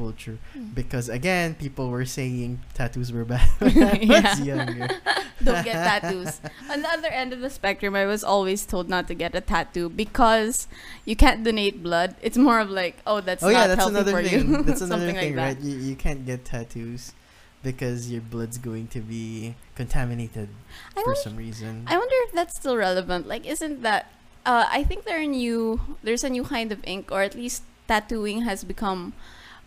culture 0.00 0.36
Mm. 0.56 0.74
because 0.80 1.06
again 1.12 1.48
people 1.64 1.86
were 1.94 2.08
saying 2.18 2.58
tattoos 2.78 3.12
were 3.12 3.26
bad 3.28 3.44
when 3.60 3.76
i 3.84 4.00
was 4.08 4.40
younger 4.40 4.88
don't 5.46 5.64
get 5.64 5.76
tattoos. 5.88 6.40
On 6.72 6.78
the 6.84 6.90
other 6.96 7.08
end 7.08 7.32
of 7.32 7.40
the 7.40 7.48
spectrum, 7.48 7.92
I 7.96 8.04
was 8.04 8.20
always 8.24 8.60
told 8.72 8.88
not 8.94 9.08
to 9.08 9.14
get 9.16 9.32
a 9.34 9.40
tattoo 9.40 9.88
because 9.88 10.68
you 11.08 11.16
can't 11.16 11.40
donate 11.48 11.76
blood. 11.82 12.10
It's 12.20 12.36
more 12.36 12.60
of 12.60 12.68
like, 12.68 13.00
oh, 13.08 13.20
that's 13.24 13.40
oh 13.42 13.48
not 13.48 13.56
yeah 13.56 13.66
that's 13.72 13.80
healthy 13.80 13.94
another 13.96 14.12
for 14.12 14.22
thing 14.22 14.48
you. 14.52 14.62
that's 14.68 14.84
another 14.84 15.08
Something 15.08 15.16
thing 15.16 15.32
like 15.36 15.44
right 15.44 15.56
that. 15.56 15.64
you, 15.64 15.76
you 15.88 15.94
can't 15.96 16.22
get 16.28 16.44
tattoos 16.44 17.16
because 17.64 18.12
your 18.12 18.20
blood's 18.20 18.58
going 18.60 18.86
to 18.92 19.00
be 19.00 19.54
contaminated 19.80 20.48
I 20.96 21.00
for 21.00 21.16
wonder, 21.16 21.20
some 21.24 21.36
reason 21.40 21.72
I 21.88 21.96
wonder 21.96 22.16
if 22.28 22.32
that's 22.36 22.56
still 22.60 22.76
relevant. 22.76 23.24
Like, 23.26 23.48
isn't 23.48 23.80
that? 23.80 24.12
Uh, 24.44 24.64
I 24.68 24.84
think 24.84 25.04
there 25.08 25.20
are 25.20 25.24
new. 25.28 25.80
There's 26.04 26.24
a 26.24 26.28
new 26.28 26.44
kind 26.44 26.68
of 26.72 26.84
ink, 26.84 27.08
or 27.12 27.22
at 27.24 27.32
least 27.34 27.64
tattooing 27.88 28.42
has 28.44 28.60
become 28.64 29.12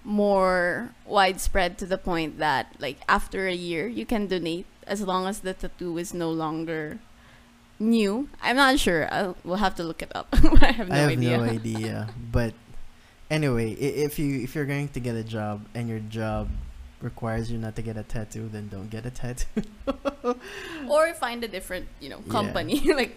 more 0.03 0.91
widespread 1.05 1.77
to 1.79 1.85
the 1.85 1.97
point 1.97 2.37
that, 2.39 2.75
like, 2.79 2.97
after 3.07 3.47
a 3.47 3.53
year, 3.53 3.87
you 3.87 4.05
can 4.05 4.27
donate 4.27 4.65
as 4.85 5.01
long 5.01 5.27
as 5.27 5.39
the 5.39 5.53
tattoo 5.53 5.97
is 5.97 6.13
no 6.13 6.29
longer 6.31 6.99
new. 7.79 8.29
I'm 8.41 8.55
not 8.55 8.79
sure. 8.79 9.07
I'll, 9.11 9.35
we'll 9.43 9.57
have 9.57 9.75
to 9.75 9.83
look 9.83 10.01
it 10.01 10.11
up. 10.15 10.27
I 10.61 10.71
have 10.71 10.89
no 10.89 10.95
I 10.95 10.97
have 10.99 11.09
idea. 11.11 11.37
no 11.37 11.43
idea. 11.43 12.07
But 12.31 12.53
anyway, 13.31 13.71
if 13.73 14.19
you 14.19 14.41
if 14.41 14.55
you're 14.55 14.65
going 14.65 14.89
to 14.89 14.99
get 14.99 15.15
a 15.15 15.23
job 15.23 15.65
and 15.73 15.87
your 15.89 15.99
job 15.99 16.49
requires 17.01 17.51
you 17.51 17.57
not 17.57 17.75
to 17.75 17.81
get 17.81 17.97
a 17.97 18.03
tattoo, 18.03 18.49
then 18.51 18.67
don't 18.69 18.89
get 18.89 19.05
a 19.05 19.11
tattoo. 19.11 19.63
or 20.89 21.13
find 21.15 21.43
a 21.43 21.47
different, 21.47 21.87
you 21.99 22.09
know, 22.09 22.21
Yeah. 22.25 22.31
company. 22.31 22.79
like, 22.93 23.15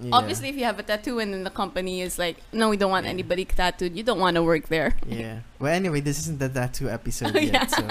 Yeah. 0.00 0.10
obviously, 0.12 0.48
if 0.50 0.56
you 0.56 0.64
have 0.64 0.78
a 0.78 0.82
tattoo 0.82 1.18
and 1.20 1.32
then 1.32 1.44
the 1.44 1.50
company 1.50 2.02
is 2.02 2.18
like, 2.18 2.36
no, 2.52 2.68
we 2.68 2.76
don't 2.76 2.90
want 2.90 3.04
Yeah. 3.06 3.16
anybody 3.16 3.44
tattooed, 3.46 3.96
you 3.96 4.02
don't 4.02 4.20
want 4.20 4.36
to 4.36 4.42
work 4.42 4.68
there. 4.68 4.94
Yeah. 5.08 5.40
Well, 5.58 5.72
anyway, 5.72 6.00
this 6.00 6.18
isn't 6.20 6.38
the 6.38 6.48
tattoo 6.50 6.90
episode 6.90 7.34
Oh, 7.34 7.40
yet, 7.40 7.52
yeah. 7.52 7.66
so 7.66 7.82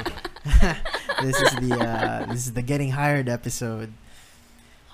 this 1.26 1.42
is 1.42 1.52
the 1.58 1.74
uh, 1.82 2.26
this 2.30 2.46
is 2.46 2.54
the 2.54 2.62
getting 2.62 2.92
hired 2.92 3.28
episode. 3.28 3.90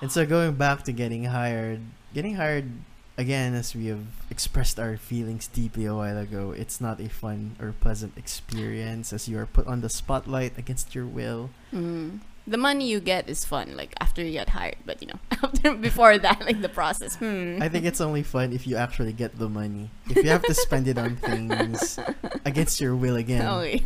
And 0.01 0.11
so 0.11 0.25
going 0.25 0.53
back 0.55 0.83
to 0.87 0.91
getting 0.93 1.25
hired, 1.25 1.81
getting 2.13 2.35
hired 2.35 2.71
again, 3.17 3.53
as 3.53 3.75
we 3.75 3.87
have 3.87 4.07
expressed 4.31 4.79
our 4.79 4.95
feelings 4.97 5.45
deeply 5.47 5.85
a 5.85 5.93
while 5.93 6.17
ago, 6.17 6.55
it's 6.55 6.79
not 6.81 6.99
a 6.99 7.09
fun 7.09 7.55
or 7.59 7.75
pleasant 7.79 8.17
experience 8.17 9.11
as 9.13 9.27
you 9.27 9.37
are 9.37 9.45
put 9.45 9.67
on 9.67 9.81
the 9.81 9.89
spotlight 9.89 10.57
against 10.57 10.95
your 10.95 11.05
will. 11.05 11.51
Mm. 11.73 12.19
The 12.47 12.57
money 12.57 12.89
you 12.89 12.99
get 12.99 13.29
is 13.29 13.45
fun, 13.45 13.77
like 13.77 13.93
after 14.01 14.23
you 14.23 14.31
get 14.31 14.49
hired, 14.49 14.77
but 14.85 14.99
you 15.01 15.07
know, 15.07 15.19
after 15.43 15.73
before 15.75 16.17
that, 16.17 16.41
like 16.41 16.59
the 16.61 16.69
process. 16.69 17.15
Hmm. 17.15 17.59
I 17.61 17.69
think 17.69 17.85
it's 17.85 18.01
only 18.01 18.23
fun 18.23 18.51
if 18.51 18.65
you 18.65 18.75
actually 18.77 19.13
get 19.13 19.37
the 19.37 19.47
money. 19.47 19.91
If 20.09 20.17
you 20.25 20.29
have 20.29 20.41
to 20.43 20.53
spend 20.53 20.87
it 20.87 20.97
on 20.97 21.15
things 21.17 21.99
against 22.45 22.81
your 22.81 22.95
will 22.95 23.15
again, 23.15 23.45
Okay. 23.47 23.81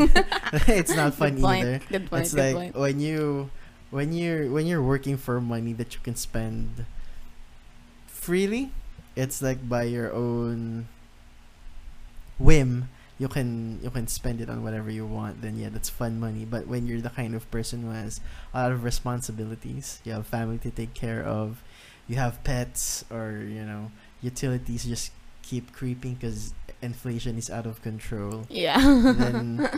it's 0.80 0.96
not 0.96 1.14
fun 1.14 1.36
good 1.36 1.44
point. 1.44 1.66
either. 1.66 1.80
Good 1.90 2.10
point. 2.10 2.24
it's 2.24 2.34
good 2.34 2.56
like 2.56 2.56
point. 2.56 2.76
when 2.76 3.00
you 3.00 3.50
when 3.92 4.14
you're 4.14 4.50
when 4.50 4.66
you're 4.66 4.82
working 4.82 5.18
for 5.18 5.40
money 5.42 5.74
that 5.74 5.94
you 5.94 6.00
can 6.02 6.16
spend 6.16 6.86
freely 8.08 8.72
it's 9.16 9.42
like 9.42 9.70
by 9.70 9.84
your 9.84 10.12
own 10.12 10.88
whim 12.40 12.90
you 13.18 13.28
can 13.28 13.80
you 13.82 13.90
can 13.90 14.08
spend 14.08 14.42
it 14.42 14.50
on 14.50 14.64
whatever 14.64 14.90
you 14.92 15.06
want 15.06 15.42
then 15.42 15.58
yeah 15.58 15.70
that's 15.70 15.90
fun 15.90 16.20
money 16.20 16.44
but 16.46 16.68
when 16.68 16.86
you're 16.88 17.02
the 17.02 17.10
kind 17.10 17.34
of 17.36 17.50
person 17.52 17.84
who 17.84 17.92
has 17.92 18.20
a 18.54 18.64
lot 18.64 18.72
of 18.72 18.84
responsibilities 18.84 20.02
you 20.04 20.12
have 20.12 20.28
family 20.28 20.58
to 20.58 20.70
take 20.70 20.94
care 20.94 21.24
of 21.24 21.64
you 22.08 22.16
have 22.18 22.44
pets 22.44 23.06
or 23.10 23.44
you 23.48 23.64
know 23.64 23.92
utilities 24.22 24.86
just 24.86 25.12
keep 25.44 25.72
creeping 25.74 26.16
because 26.16 26.54
inflation 26.82 27.38
is 27.38 27.50
out 27.50 27.66
of 27.66 27.82
control 27.82 28.46
Yeah. 28.50 28.78
then 28.80 29.70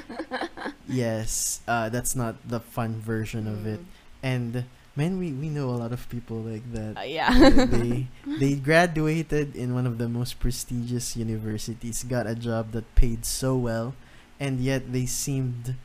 yes, 0.87 1.61
uh, 1.67 1.89
that's 1.89 2.15
not 2.15 2.35
the 2.47 2.59
fun 2.59 2.99
version 2.99 3.47
of 3.47 3.65
it. 3.67 3.79
Mm. 3.79 3.85
And 4.23 4.65
man, 4.97 5.21
we, 5.21 5.29
we 5.31 5.47
know 5.53 5.69
a 5.69 5.77
lot 5.77 5.93
of 5.93 6.09
people 6.09 6.41
like 6.41 6.65
Uh, 6.73 6.97
that. 6.97 7.09
yeah. 7.09 7.29
they 7.69 8.09
they 8.25 8.57
graduated 8.57 9.53
in 9.55 9.77
one 9.77 9.85
of 9.85 10.01
the 10.01 10.09
most 10.09 10.41
prestigious 10.41 11.13
universities, 11.15 12.01
got 12.03 12.25
a 12.25 12.33
job 12.33 12.73
that 12.73 12.89
paid 12.97 13.21
so 13.23 13.53
well, 13.55 13.93
and 14.41 14.57
yet 14.59 14.89
they 14.91 15.05
seemed 15.05 15.77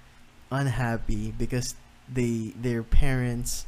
unhappy 0.51 1.33
because 1.37 1.77
they 2.09 2.53
their 2.57 2.83
parents 2.83 3.65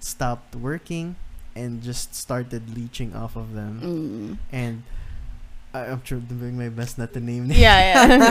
stopped 0.00 0.54
working 0.56 1.16
and 1.56 1.82
just 1.82 2.14
started 2.14 2.72
leeching 2.72 3.12
off 3.14 3.36
of 3.36 3.52
them. 3.52 3.74
Mm. 3.84 4.30
And 4.52 4.82
I, 5.74 5.92
I'm 5.92 6.00
trying 6.00 6.24
doing 6.32 6.56
my 6.56 6.68
best 6.72 6.96
not 6.96 7.12
to 7.12 7.20
name 7.20 7.48
names. 7.48 7.60
Yeah, 7.64 8.24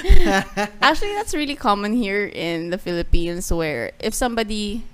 yeah. 0.00 0.68
Actually, 0.80 1.12
that's 1.20 1.34
really 1.36 1.56
common 1.56 1.92
here 1.92 2.24
in 2.32 2.70
the 2.72 2.78
Philippines, 2.78 3.52
where 3.52 3.92
if 4.00 4.14
somebody 4.14 4.87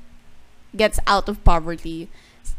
gets 0.77 0.99
out 1.07 1.29
of 1.29 1.43
poverty, 1.45 2.09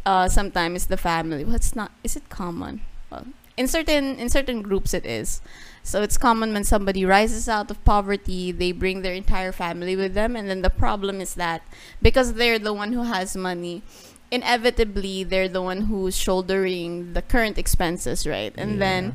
uh, 0.05 0.29
sometimes 0.29 0.87
the 0.87 0.97
family. 0.97 1.43
What's 1.43 1.75
not? 1.75 1.91
Is 2.03 2.15
it 2.15 2.29
common? 2.29 2.81
Well, 3.11 3.27
in 3.57 3.67
certain 3.67 4.17
in 4.17 4.29
certain 4.29 4.61
groups, 4.61 4.93
it 4.93 5.05
is. 5.05 5.41
So 5.83 6.01
it's 6.01 6.17
common 6.17 6.53
when 6.53 6.63
somebody 6.63 7.05
rises 7.05 7.47
out 7.47 7.69
of 7.69 7.83
poverty, 7.85 8.51
they 8.51 8.71
bring 8.71 9.01
their 9.01 9.13
entire 9.13 9.51
family 9.51 9.95
with 9.95 10.13
them, 10.15 10.35
and 10.35 10.49
then 10.49 10.61
the 10.61 10.71
problem 10.71 11.21
is 11.21 11.35
that 11.35 11.61
because 12.01 12.33
they're 12.33 12.59
the 12.59 12.73
one 12.73 12.93
who 12.93 13.03
has 13.03 13.35
money. 13.37 13.83
Inevitably, 14.31 15.23
they're 15.23 15.47
the 15.47 15.61
one 15.61 15.81
who's 15.81 16.17
shouldering 16.17 17.13
the 17.13 17.21
current 17.21 17.59
expenses, 17.59 18.25
right? 18.25 18.51
And 18.57 18.81
then 18.81 19.13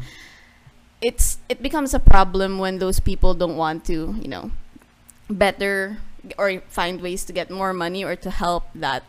it's 1.01 1.39
it 1.49 1.63
becomes 1.63 1.93
a 1.95 1.99
problem 1.99 2.59
when 2.59 2.79
those 2.79 3.01
people 3.01 3.35
don't 3.35 3.57
want 3.57 3.85
to 3.87 4.15
you 4.21 4.29
know 4.29 4.51
better 5.29 5.99
or 6.39 6.61
find 6.69 7.01
ways 7.01 7.25
to 7.25 7.33
get 7.33 7.51
more 7.51 7.73
money 7.73 8.05
or 8.05 8.17
to 8.17 8.31
help 8.31 8.65
that 8.75 9.03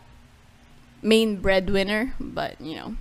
main 1.02 1.40
breadwinner 1.40 2.14
but 2.20 2.60
you 2.60 2.76
know 2.76 2.96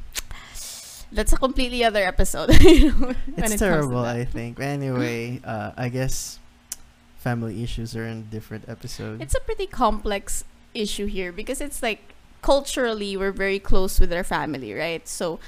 that's 1.14 1.34
a 1.34 1.38
completely 1.38 1.84
other 1.84 2.04
episode. 2.04 2.50
You 2.62 2.92
know, 2.92 3.14
when 3.36 3.46
it 3.46 3.52
it's 3.52 3.60
terrible 3.60 4.00
i 4.00 4.24
think. 4.26 4.60
Anyway 4.60 5.40
uh, 5.44 5.72
i 5.78 5.90
guess 5.90 6.40
family 7.20 7.62
issues 7.64 7.96
are 7.96 8.06
in 8.06 8.18
a 8.18 8.28
different 8.34 8.68
episode 8.68 9.22
it's 9.22 9.36
a 9.36 9.40
pretty 9.42 9.68
complex 9.68 10.44
issue 10.74 11.06
here 11.06 11.32
because 11.32 11.62
it's 11.62 11.84
like 11.84 12.00
culturally 12.42 13.16
we're 13.16 13.32
very 13.32 13.60
close 13.60 14.00
with 14.00 14.12
our 14.12 14.24
family 14.24 14.74
right? 14.74 15.08
So 15.08 15.40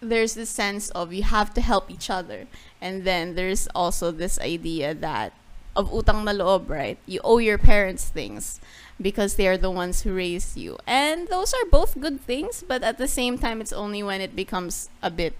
there's 0.00 0.34
this 0.34 0.50
sense 0.50 0.90
of 0.90 1.12
you 1.12 1.22
have 1.22 1.52
to 1.54 1.60
help 1.60 1.90
each 1.90 2.10
other. 2.10 2.46
And 2.80 3.04
then 3.04 3.34
there's 3.34 3.66
also 3.74 4.10
this 4.10 4.38
idea 4.38 4.94
that 4.94 5.32
of 5.78 5.94
utang 5.94 6.26
na 6.26 6.34
loob 6.34 6.66
right? 6.66 6.98
You 7.06 7.22
owe 7.22 7.38
your 7.38 7.56
parents 7.56 8.10
things 8.10 8.58
because 8.98 9.38
they 9.38 9.46
are 9.46 9.56
the 9.56 9.70
ones 9.70 10.02
who 10.02 10.10
raised 10.10 10.58
you. 10.58 10.74
And 10.90 11.30
those 11.30 11.54
are 11.54 11.64
both 11.70 11.94
good 12.02 12.18
things 12.18 12.66
but 12.66 12.82
at 12.82 12.98
the 12.98 13.06
same 13.06 13.38
time 13.38 13.62
it's 13.62 13.72
only 13.72 14.02
when 14.02 14.18
it 14.20 14.34
becomes 14.34 14.90
a 14.98 15.08
bit 15.10 15.38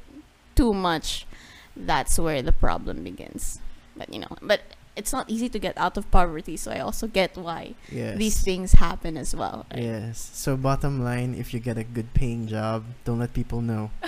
too 0.54 0.70
much 0.72 1.26
that's 1.74 2.18
where 2.18 2.38
the 2.40 2.54
problem 2.54 3.02
begins. 3.02 3.58
But 3.98 4.14
you 4.14 4.22
know 4.22 4.30
but 4.40 4.62
it's 4.94 5.12
not 5.14 5.30
easy 5.30 5.48
to 5.50 5.58
get 5.58 5.78
out 5.78 5.94
of 5.94 6.10
poverty 6.10 6.58
so 6.58 6.74
i 6.74 6.82
also 6.82 7.06
get 7.06 7.30
why 7.38 7.78
yes. 7.86 8.18
these 8.18 8.42
things 8.42 8.74
happen 8.82 9.14
as 9.16 9.30
well. 9.30 9.62
right? 9.70 9.82
yes. 9.82 10.18
So 10.34 10.56
bottom 10.58 11.02
line 11.06 11.38
if 11.38 11.54
you 11.54 11.60
get 11.62 11.78
a 11.78 11.86
good 11.86 12.10
paying 12.14 12.46
job 12.50 12.82
don't 13.06 13.18
let 13.18 13.34
people 13.34 13.60
know. 13.62 13.90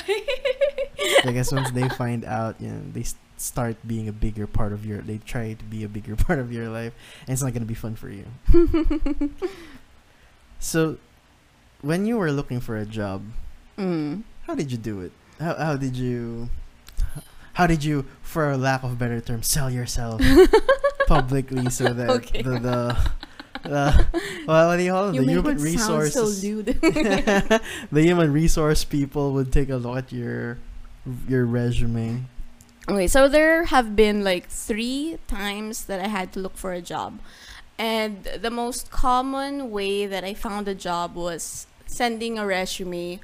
I 1.25 1.33
guess 1.33 1.53
once 1.53 1.71
they 1.71 1.89
find 1.91 2.25
out 2.25 2.59
you 2.61 2.69
know 2.71 2.83
they 2.93 3.03
s- 3.07 3.15
start 3.41 3.77
being 3.87 4.07
a 4.09 4.13
bigger 4.13 4.47
part 4.47 4.73
of 4.73 4.85
your 4.85 5.01
they 5.01 5.19
try 5.25 5.55
to 5.55 5.65
be 5.65 5.83
a 5.85 5.89
bigger 5.89 6.15
part 6.29 6.39
of 6.39 6.53
your 6.53 6.69
life 6.69 6.93
and 7.27 7.33
it's 7.33 7.43
not 7.43 7.53
going 7.53 7.63
to 7.63 7.69
be 7.69 7.75
fun 7.75 7.95
for 7.97 8.11
you 8.11 8.25
so 10.59 10.97
when 11.83 12.05
you 12.07 12.17
were 12.19 12.31
looking 12.33 12.61
for 12.61 12.77
a 12.77 12.85
job 12.87 13.23
Mm. 13.79 14.25
how 14.47 14.55
did 14.55 14.71
you 14.71 14.77
do 14.77 15.01
it 15.01 15.13
how, 15.41 15.55
how 15.57 15.77
did 15.77 15.97
you 15.97 16.51
how 17.55 17.67
did 17.67 17.83
you 17.83 18.05
for 18.21 18.51
a 18.51 18.59
lack 18.59 18.83
of 18.85 18.99
better 18.99 19.21
term 19.23 19.43
sell 19.43 19.71
yourself 19.71 20.21
publicly 21.09 21.71
so 21.71 21.93
that 21.95 22.11
Okay. 22.11 22.43
the 22.43 22.59
the 22.61 22.77
uh, 23.65 23.93
well, 24.47 24.69
what 24.69 24.77
do 24.79 24.83
you 24.85 24.91
call 24.93 25.09
it? 25.11 25.17
The 25.21 25.25
human 25.25 25.59
resources 25.61 26.13
so 26.41 26.63
the 26.63 28.03
human 28.03 28.33
resource 28.33 28.85
people 28.85 29.33
would 29.33 29.53
take 29.53 29.69
a 29.69 29.77
look 29.77 29.97
at 29.99 30.13
your 30.13 30.57
your 31.29 31.45
resume? 31.45 32.25
Okay, 32.89 33.07
so 33.07 33.29
there 33.29 33.65
have 33.65 33.95
been 33.95 34.25
like 34.25 34.49
three 34.49 35.19
times 35.29 35.85
that 35.85 36.01
I 36.01 36.09
had 36.09 36.33
to 36.33 36.41
look 36.41 36.57
for 36.57 36.73
a 36.73 36.81
job. 36.81 37.21
And 37.79 38.25
the 38.25 38.51
most 38.51 38.91
common 38.91 39.71
way 39.71 40.07
that 40.07 40.25
I 40.25 40.35
found 40.35 40.69
a 40.69 40.75
job 40.75 41.15
was 41.15 41.67
sending 41.87 42.39
a 42.39 42.47
resume 42.47 43.21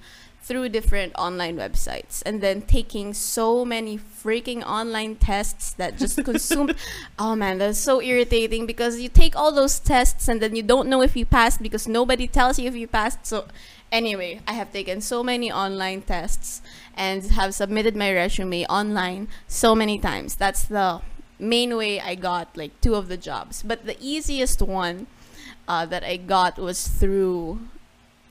through 0.46 0.68
different 0.68 1.12
online 1.18 1.56
websites 1.56 2.22
and 2.24 2.40
then 2.40 2.62
taking 2.62 3.12
so 3.12 3.64
many 3.64 3.98
freaking 3.98 4.62
online 4.62 5.16
tests 5.16 5.72
that 5.72 5.98
just 5.98 6.24
consumed 6.24 6.72
oh 7.18 7.34
man 7.34 7.58
that's 7.58 7.78
so 7.78 8.00
irritating 8.00 8.64
because 8.64 9.00
you 9.00 9.08
take 9.08 9.34
all 9.34 9.50
those 9.50 9.80
tests 9.80 10.28
and 10.28 10.40
then 10.40 10.54
you 10.54 10.62
don't 10.62 10.88
know 10.88 11.02
if 11.02 11.16
you 11.16 11.26
passed 11.26 11.60
because 11.60 11.88
nobody 11.88 12.28
tells 12.28 12.60
you 12.60 12.68
if 12.68 12.76
you 12.76 12.86
passed 12.86 13.26
so 13.26 13.44
anyway 13.92 14.40
i 14.46 14.52
have 14.52 14.72
taken 14.72 15.00
so 15.00 15.22
many 15.22 15.50
online 15.50 16.02
tests 16.02 16.60
and 16.96 17.22
have 17.32 17.54
submitted 17.54 17.94
my 17.94 18.12
resume 18.12 18.64
online 18.66 19.28
so 19.46 19.74
many 19.74 19.98
times. 19.98 20.34
That's 20.34 20.64
the 20.64 21.02
main 21.38 21.76
way 21.76 22.00
i 22.00 22.14
got 22.14 22.56
like 22.56 22.80
two 22.80 22.94
of 22.94 23.08
the 23.08 23.16
jobs. 23.16 23.62
But 23.62 23.84
the 23.84 23.96
easiest 24.00 24.62
one 24.62 25.06
uh, 25.68 25.84
that 25.86 26.02
i 26.02 26.16
got 26.16 26.58
was 26.58 26.88
through 26.88 27.60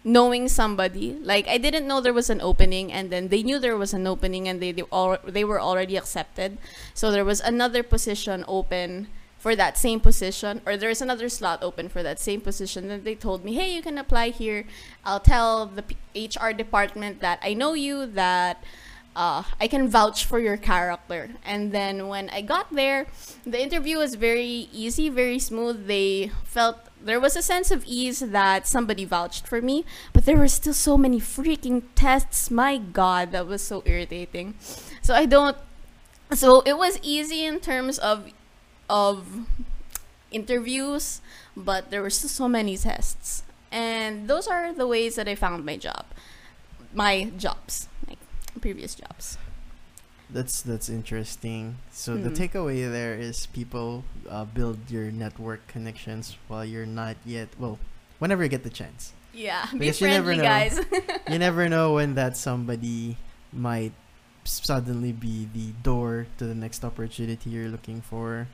knowing 0.04 0.48
somebody. 0.50 1.14
Like 1.22 1.48
i 1.48 1.58
didn't 1.58 1.88
know 1.88 2.02
there 2.02 2.14
was 2.14 2.30
an 2.30 2.42
opening 2.42 2.92
and 2.92 3.12
then 3.12 3.30
they 3.30 3.44
knew 3.44 3.60
there 3.60 3.78
was 3.78 3.94
an 3.94 4.08
opening 4.08 4.48
and 4.48 4.60
they 4.62 4.72
they, 4.72 4.84
all, 4.92 5.18
they 5.24 5.46
were 5.46 5.62
already 5.62 5.96
accepted. 5.96 6.58
So 6.94 7.12
there 7.12 7.26
was 7.26 7.40
another 7.40 7.84
position 7.84 8.44
open 8.48 9.08
for 9.46 9.56
that 9.56 9.78
same 9.78 10.00
position 10.00 10.60
or 10.66 10.76
there's 10.76 11.04
another 11.04 11.30
slot 11.30 11.62
open 11.62 11.88
for 11.88 12.02
that 12.02 12.20
same 12.20 12.42
position 12.42 12.90
and 12.90 13.04
they 13.04 13.14
told 13.14 13.46
me 13.46 13.54
hey 13.54 13.70
you 13.76 13.80
can 13.80 13.96
apply 13.96 14.30
here 14.30 14.66
i'll 15.06 15.20
tell 15.20 15.68
the 15.68 15.86
hr 16.42 16.50
department 16.50 17.22
that 17.22 17.38
i 17.44 17.54
know 17.54 17.76
you 17.76 18.08
that 18.08 18.64
uh, 19.16 19.44
I 19.62 19.70
can 19.70 19.88
vouch 19.88 20.26
for 20.26 20.40
your 20.40 20.58
character. 20.58 21.30
And 21.46 21.72
then 21.72 22.10
when 22.10 22.30
I 22.32 22.42
got 22.42 22.76
there, 22.76 23.08
the 23.46 23.64
interview 23.64 23.98
was 24.00 24.16
very 24.16 24.68
easy, 24.74 25.08
very 25.08 25.40
smooth. 25.40 25.88
They 25.88 26.32
felt 26.44 26.80
there 27.02 27.22
was 27.22 27.38
a 27.38 27.42
sense 27.42 27.72
of 27.72 27.86
ease 27.86 28.20
that 28.20 28.68
somebody 28.68 29.06
vouched 29.06 29.48
for 29.48 29.62
me, 29.62 29.86
but 30.12 30.26
there 30.26 30.36
were 30.36 30.50
still 30.50 30.74
so 30.74 30.98
many 30.98 31.22
freaking 31.22 31.84
tests. 31.96 32.52
My 32.52 32.76
god, 32.76 33.32
that 33.32 33.48
was 33.48 33.62
so 33.62 33.84
irritating. 33.86 34.56
So 35.02 35.14
I 35.14 35.26
don't 35.26 35.56
so 36.34 36.62
it 36.66 36.78
was 36.78 37.00
easy 37.02 37.46
in 37.46 37.60
terms 37.60 37.98
of 38.00 38.28
of 38.90 39.26
interviews, 40.32 41.22
but 41.56 41.90
there 41.92 42.02
were 42.02 42.10
still 42.10 42.30
so 42.30 42.48
many 42.48 42.78
tests. 42.78 43.44
And 43.72 44.28
those 44.28 44.48
are 44.48 44.74
the 44.74 44.88
ways 44.88 45.16
that 45.16 45.28
I 45.28 45.36
found 45.36 45.66
my 45.66 45.78
job. 45.78 46.06
My 46.94 47.32
jobs, 47.38 47.88
like 48.08 48.20
previous 48.62 48.96
jobs. 48.96 49.38
That's 50.30 50.62
that's 50.62 50.90
interesting. 50.90 51.78
So 51.92 52.18
the 52.18 52.30
Mhm. 52.32 52.38
takeaway 52.50 52.90
there 52.90 53.14
is 53.14 53.46
people 53.48 54.04
uh, 54.30 54.46
build 54.46 54.80
your 54.90 55.12
network 55.12 55.68
connections 55.68 56.36
while 56.48 56.66
you're 56.66 56.88
not 56.90 57.16
yet 57.26 57.50
well, 57.60 57.78
whenever 58.18 58.42
you 58.44 58.50
get 58.50 58.64
the 58.64 58.74
chance. 58.74 59.14
Yeah, 59.36 59.68
be 59.76 59.80
Because 59.86 60.00
you 60.02 60.08
never 60.08 60.34
friendly, 60.34 60.42
know. 60.42 60.50
guys. 60.50 60.80
you 61.30 61.38
never 61.38 61.68
know 61.70 61.94
when 62.00 62.16
that 62.16 62.38
somebody 62.38 63.18
might 63.54 63.92
suddenly 64.46 65.12
be 65.12 65.46
the 65.54 65.76
door 65.84 66.26
to 66.40 66.46
the 66.48 66.56
next 66.56 66.86
opportunity 66.86 67.50
you're 67.52 67.68
looking 67.70 68.00
for. 68.02 68.48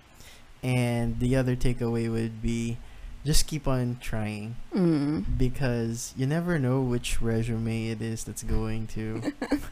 And 0.63 1.19
the 1.19 1.35
other 1.35 1.55
takeaway 1.55 2.11
would 2.11 2.41
be 2.41 2.77
just 3.23 3.45
keep 3.45 3.67
on 3.67 3.97
trying 4.01 4.55
mm. 4.73 5.23
because 5.37 6.13
you 6.17 6.25
never 6.25 6.57
know 6.57 6.81
which 6.81 7.21
resume 7.21 7.89
it 7.89 8.01
is 8.01 8.23
that's 8.23 8.41
going 8.41 8.87
to 8.87 9.21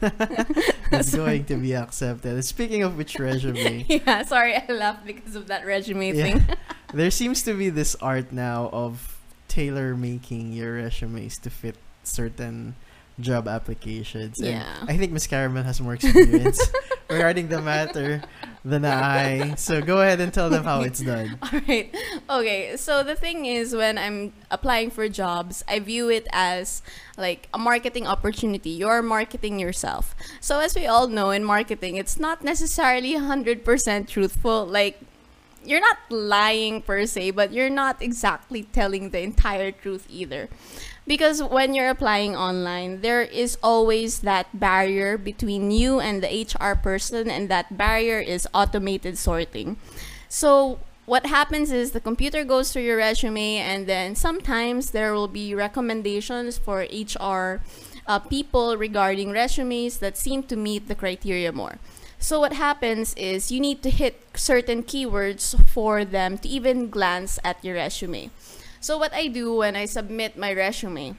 that's 0.90 1.14
going 1.14 1.44
to 1.44 1.56
be 1.56 1.74
accepted. 1.74 2.44
Speaking 2.44 2.82
of 2.82 2.96
which 2.96 3.18
resume, 3.18 3.84
yeah, 3.88 4.22
sorry, 4.22 4.56
I 4.56 4.66
laughed 4.72 5.04
because 5.04 5.34
of 5.34 5.48
that 5.48 5.66
resume 5.66 6.12
Yeah. 6.12 6.38
thing. 6.38 6.56
there 6.94 7.10
seems 7.10 7.42
to 7.42 7.54
be 7.54 7.70
this 7.70 7.96
art 7.96 8.32
now 8.32 8.70
of 8.72 9.18
tailor 9.48 9.96
making 9.96 10.52
your 10.52 10.74
resumes 10.74 11.38
to 11.38 11.50
fit 11.50 11.76
certain 12.04 12.76
job 13.18 13.48
applications. 13.48 14.38
And 14.38 14.48
Yeah. 14.62 14.84
I 14.86 14.96
think 14.96 15.12
Miss 15.12 15.26
Caramel 15.26 15.64
has 15.64 15.80
more 15.80 15.94
experience 15.94 16.60
regarding 17.10 17.48
the 17.48 17.60
matter 17.60 18.22
than 18.64 18.84
I. 18.84 19.54
So 19.54 19.80
go 19.80 20.00
ahead 20.00 20.20
and 20.20 20.32
tell 20.32 20.50
them 20.50 20.64
how 20.64 20.82
it's 20.82 21.00
done. 21.00 21.38
All 21.42 21.60
right. 21.66 21.94
Okay. 22.28 22.76
So 22.76 23.02
the 23.02 23.14
thing 23.14 23.46
is, 23.46 23.74
when 23.74 23.98
I'm 23.98 24.32
applying 24.50 24.90
for 24.90 25.08
jobs, 25.08 25.64
I 25.68 25.78
view 25.78 26.08
it 26.08 26.26
as 26.32 26.82
like 27.16 27.48
a 27.54 27.58
marketing 27.58 28.06
opportunity. 28.06 28.70
You're 28.70 29.02
marketing 29.02 29.58
yourself. 29.58 30.14
So 30.40 30.60
as 30.60 30.74
we 30.74 30.86
all 30.86 31.08
know 31.08 31.30
in 31.30 31.44
marketing, 31.44 31.96
it's 31.96 32.18
not 32.18 32.44
necessarily 32.44 33.14
100% 33.14 34.08
truthful. 34.08 34.66
Like 34.66 35.00
you're 35.64 35.80
not 35.80 35.98
lying 36.08 36.82
per 36.82 37.04
se, 37.06 37.32
but 37.32 37.52
you're 37.52 37.70
not 37.70 38.00
exactly 38.00 38.64
telling 38.64 39.10
the 39.10 39.20
entire 39.20 39.70
truth 39.70 40.06
either. 40.08 40.48
Because 41.10 41.42
when 41.42 41.74
you're 41.74 41.90
applying 41.90 42.36
online, 42.36 43.00
there 43.00 43.20
is 43.20 43.58
always 43.64 44.20
that 44.20 44.46
barrier 44.54 45.18
between 45.18 45.72
you 45.72 45.98
and 45.98 46.22
the 46.22 46.30
HR 46.30 46.78
person, 46.78 47.28
and 47.28 47.48
that 47.50 47.76
barrier 47.76 48.20
is 48.20 48.46
automated 48.54 49.18
sorting. 49.18 49.74
So, 50.28 50.78
what 51.06 51.26
happens 51.26 51.72
is 51.72 51.90
the 51.90 51.98
computer 51.98 52.44
goes 52.44 52.70
through 52.70 52.86
your 52.86 52.98
resume, 52.98 53.58
and 53.58 53.88
then 53.88 54.14
sometimes 54.14 54.92
there 54.92 55.12
will 55.12 55.26
be 55.26 55.52
recommendations 55.52 56.58
for 56.58 56.86
HR 56.86 57.58
uh, 58.06 58.20
people 58.20 58.76
regarding 58.76 59.32
resumes 59.32 59.98
that 59.98 60.16
seem 60.16 60.44
to 60.44 60.54
meet 60.54 60.86
the 60.86 60.94
criteria 60.94 61.50
more. 61.50 61.82
So 62.20 62.38
what 62.38 62.52
happens 62.52 63.14
is 63.14 63.50
you 63.50 63.58
need 63.58 63.82
to 63.82 63.90
hit 63.90 64.22
certain 64.34 64.84
keywords 64.84 65.58
for 65.66 66.04
them 66.04 66.38
to 66.38 66.48
even 66.48 66.90
glance 66.90 67.40
at 67.42 67.64
your 67.64 67.74
resume. 67.76 68.30
So 68.80 68.96
what 68.96 69.12
I 69.12 69.28
do 69.28 69.54
when 69.54 69.76
I 69.76 69.84
submit 69.84 70.38
my 70.38 70.52
resume, 70.52 71.14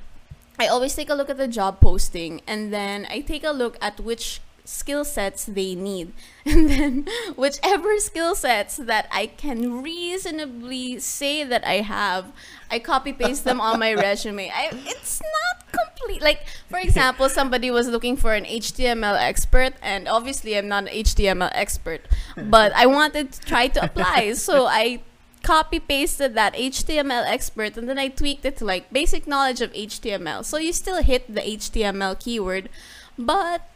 I 0.60 0.67
always 0.67 0.95
take 0.95 1.10
a 1.10 1.15
look 1.15 1.30
at 1.30 1.38
the 1.38 1.47
job 1.47 1.80
posting 1.80 2.41
and 2.47 2.74
then 2.74 3.06
I 3.10 3.21
take 3.21 3.43
a 3.43 3.52
look 3.52 3.78
at 3.82 4.00
which 4.00 4.41
skill 4.65 5.06
sets 5.06 5.45
they 5.45 5.76
need. 5.76 6.13
And 6.45 6.69
then 6.69 7.08
whichever 7.36 8.00
skill 8.00 8.34
sets 8.34 8.78
that 8.78 9.08
I 9.12 9.28
can 9.28 9.84
reasonably 9.84 10.97
say 10.97 11.43
that 11.43 11.65
I 11.65 11.86
have, 11.86 12.34
I 12.71 12.80
copy 12.80 13.13
paste 13.13 13.43
them 13.43 13.62
on 13.62 13.80
my 13.80 13.93
resume. 14.08 14.50
I 14.50 14.69
it's 14.74 15.21
not 15.21 15.71
complete. 15.71 16.21
Like 16.24 16.45
for 16.67 16.80
example, 16.80 17.30
somebody 17.30 17.69
was 17.69 17.88
looking 17.88 18.17
for 18.17 18.34
an 18.34 18.45
HTML 18.45 19.21
expert 19.21 19.74
and 19.84 20.08
obviously 20.08 20.58
I'm 20.58 20.67
not 20.67 20.89
an 20.89 20.89
HTML 20.89 21.52
expert, 21.54 22.08
but 22.36 22.74
I 22.74 22.88
wanted 22.88 23.34
to 23.34 23.39
try 23.41 23.67
to 23.67 23.86
apply. 23.86 24.34
So 24.34 24.65
I 24.65 25.02
copy 25.43 25.80
pasted 25.80 26.36
that 26.36 26.54
HTML 26.54 27.25
expert 27.25 27.77
and 27.77 27.89
then 27.89 27.97
I 27.97 28.08
tweaked 28.10 28.45
it 28.45 28.58
to 28.58 28.65
like 28.65 28.91
basic 28.93 29.25
knowledge 29.27 29.62
of 29.62 29.71
HTML. 29.73 30.43
So 30.45 30.58
you 30.58 30.71
still 30.73 31.01
hit 31.04 31.34
the 31.34 31.41
HTML 31.41 32.19
keyword, 32.19 32.69
but 33.17 33.67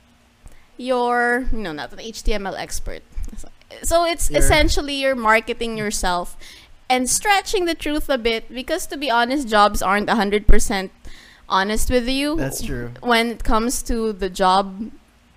you're 0.77 1.45
you 1.51 1.59
know 1.59 1.71
not 1.73 1.91
an 1.93 1.99
HTML 1.99 2.55
expert. 2.57 3.01
So- 3.37 3.49
So 3.83 4.05
it's 4.05 4.29
You're- 4.29 4.39
essentially 4.39 4.93
you're 4.95 5.15
marketing 5.15 5.77
yourself 5.77 6.37
and 6.87 7.09
stretching 7.09 7.65
the 7.65 7.73
truth 7.75 8.07
a 8.09 8.17
bit 8.17 8.47
because 8.53 8.85
to 8.87 8.95
be 8.97 9.09
honest, 9.09 9.47
jobs 9.47 9.81
aren't 9.81 10.07
100% 10.07 10.91
honest 11.49 11.89
with 11.89 12.07
you 12.07 12.35
That's 12.37 12.61
true. 12.61 12.91
when 13.01 13.27
it 13.31 13.43
comes 13.43 13.81
to 13.83 14.13
the 14.13 14.29
job 14.29 14.91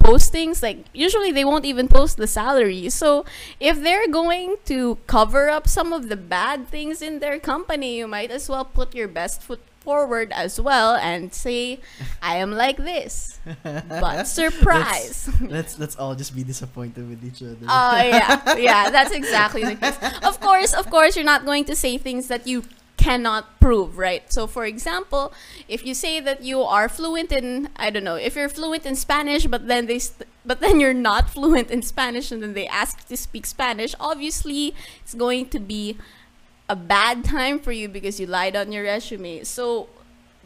postings 0.09 0.63
like 0.63 0.79
usually 0.95 1.31
they 1.33 1.45
won't 1.45 1.65
even 1.65 1.87
post 1.89 2.17
the 2.17 2.27
salary 2.27 2.89
so 2.89 3.25
if 3.61 3.81
they're 3.83 4.09
going 4.09 4.57
to 4.65 4.97
cover 5.07 5.49
up 5.49 5.69
some 5.69 5.93
of 5.93 6.09
the 6.09 6.17
bad 6.17 6.67
things 6.69 7.03
in 7.03 7.19
their 7.19 7.39
company 7.39 7.97
you 7.99 8.07
might 8.09 8.31
as 8.31 8.49
well 8.49 8.65
put 8.65 8.95
your 8.95 9.09
best 9.09 9.43
foot 9.43 9.61
forward 9.81 10.33
as 10.33 10.61
well 10.61 10.95
and 10.97 11.33
say 11.33 11.81
i 12.21 12.37
am 12.37 12.53
like 12.53 12.77
this 12.77 13.39
but 13.89 14.25
surprise 14.25 15.31
Let's 15.41 15.79
let's 15.79 15.97
all 15.97 16.15
just 16.15 16.35
be 16.35 16.43
disappointed 16.45 17.09
with 17.09 17.25
each 17.25 17.41
other. 17.43 17.57
Oh 17.69 17.97
yeah, 18.03 18.57
yeah, 18.69 18.91
that's 18.91 19.13
exactly 19.13 19.65
the 19.65 19.77
case. 19.77 19.97
Of 20.23 20.41
course, 20.41 20.75
of 20.75 20.91
course, 20.91 21.17
you're 21.17 21.25
not 21.25 21.45
going 21.47 21.65
to 21.67 21.75
say 21.77 21.97
things 21.97 22.29
that 22.29 22.47
you 22.47 22.65
cannot 22.99 23.61
prove, 23.61 23.97
right? 23.97 24.31
So, 24.31 24.47
for 24.47 24.67
example, 24.67 25.33
if 25.69 25.87
you 25.87 25.95
say 25.95 26.21
that 26.21 26.43
you 26.43 26.61
are 26.63 26.89
fluent 26.89 27.33
in, 27.33 27.71
I 27.77 27.91
don't 27.91 28.05
know, 28.05 28.17
if 28.17 28.37
you're 28.37 28.49
fluent 28.49 28.85
in 28.85 28.97
Spanish, 28.97 29.47
but 29.47 29.69
then 29.69 29.87
they, 29.87 30.01
st- 30.01 30.29
but 30.45 30.61
then 30.61 30.81
you're 30.81 30.93
not 30.93 31.31
fluent 31.35 31.71
in 31.71 31.81
Spanish, 31.83 32.31
and 32.31 32.43
then 32.43 32.53
they 32.53 32.67
ask 32.67 33.07
to 33.09 33.17
speak 33.17 33.47
Spanish, 33.47 33.95
obviously, 33.99 34.75
it's 35.01 35.15
going 35.15 35.49
to 35.51 35.59
be 35.59 35.97
a 36.69 36.77
bad 36.77 37.25
time 37.25 37.59
for 37.59 37.73
you 37.73 37.89
because 37.89 38.21
you 38.21 38.27
lied 38.27 38.55
on 38.55 38.73
your 38.73 38.85
resume. 38.85 39.45
So, 39.45 39.89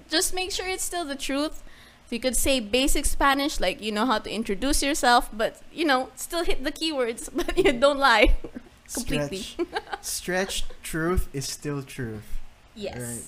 just 0.09 0.35
make 0.35 0.53
sure 0.53 0.69
it's 0.69 0.85
still 0.85 1.05
the 1.05 1.17
truth. 1.17 1.63
So 2.07 2.17
you 2.17 2.21
could 2.21 2.37
say 2.37 2.61
basic 2.61 3.07
Spanish, 3.07 3.59
like 3.59 3.81
you 3.81 3.91
know 3.91 4.05
how 4.05 4.19
to 4.19 4.31
introduce 4.31 4.83
yourself, 4.83 5.31
but 5.33 5.63
you 5.73 5.87
know, 5.87 6.11
still 6.15 6.45
hit 6.45 6.63
the 6.63 6.71
keywords, 6.71 7.31
but 7.35 7.57
you 7.57 7.73
don't 7.73 7.99
lie. 7.99 8.37
completely. 8.93 9.39
Stretch, 9.39 10.03
stretched 10.03 10.83
truth 10.83 11.29
is 11.33 11.49
still 11.49 11.83
truth. 11.83 12.42
Yes. 12.75 12.99
Right. 12.99 13.25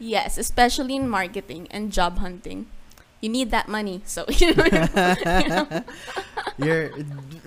Yes, 0.00 0.38
especially 0.38 0.94
in 0.96 1.08
marketing 1.08 1.66
and 1.70 1.90
job 1.92 2.18
hunting. 2.18 2.66
you 3.20 3.28
need 3.28 3.50
that 3.50 3.66
money. 3.66 4.00
So 4.06 4.24
you 4.38 4.54
know, 4.54 5.82
You're 6.58 6.90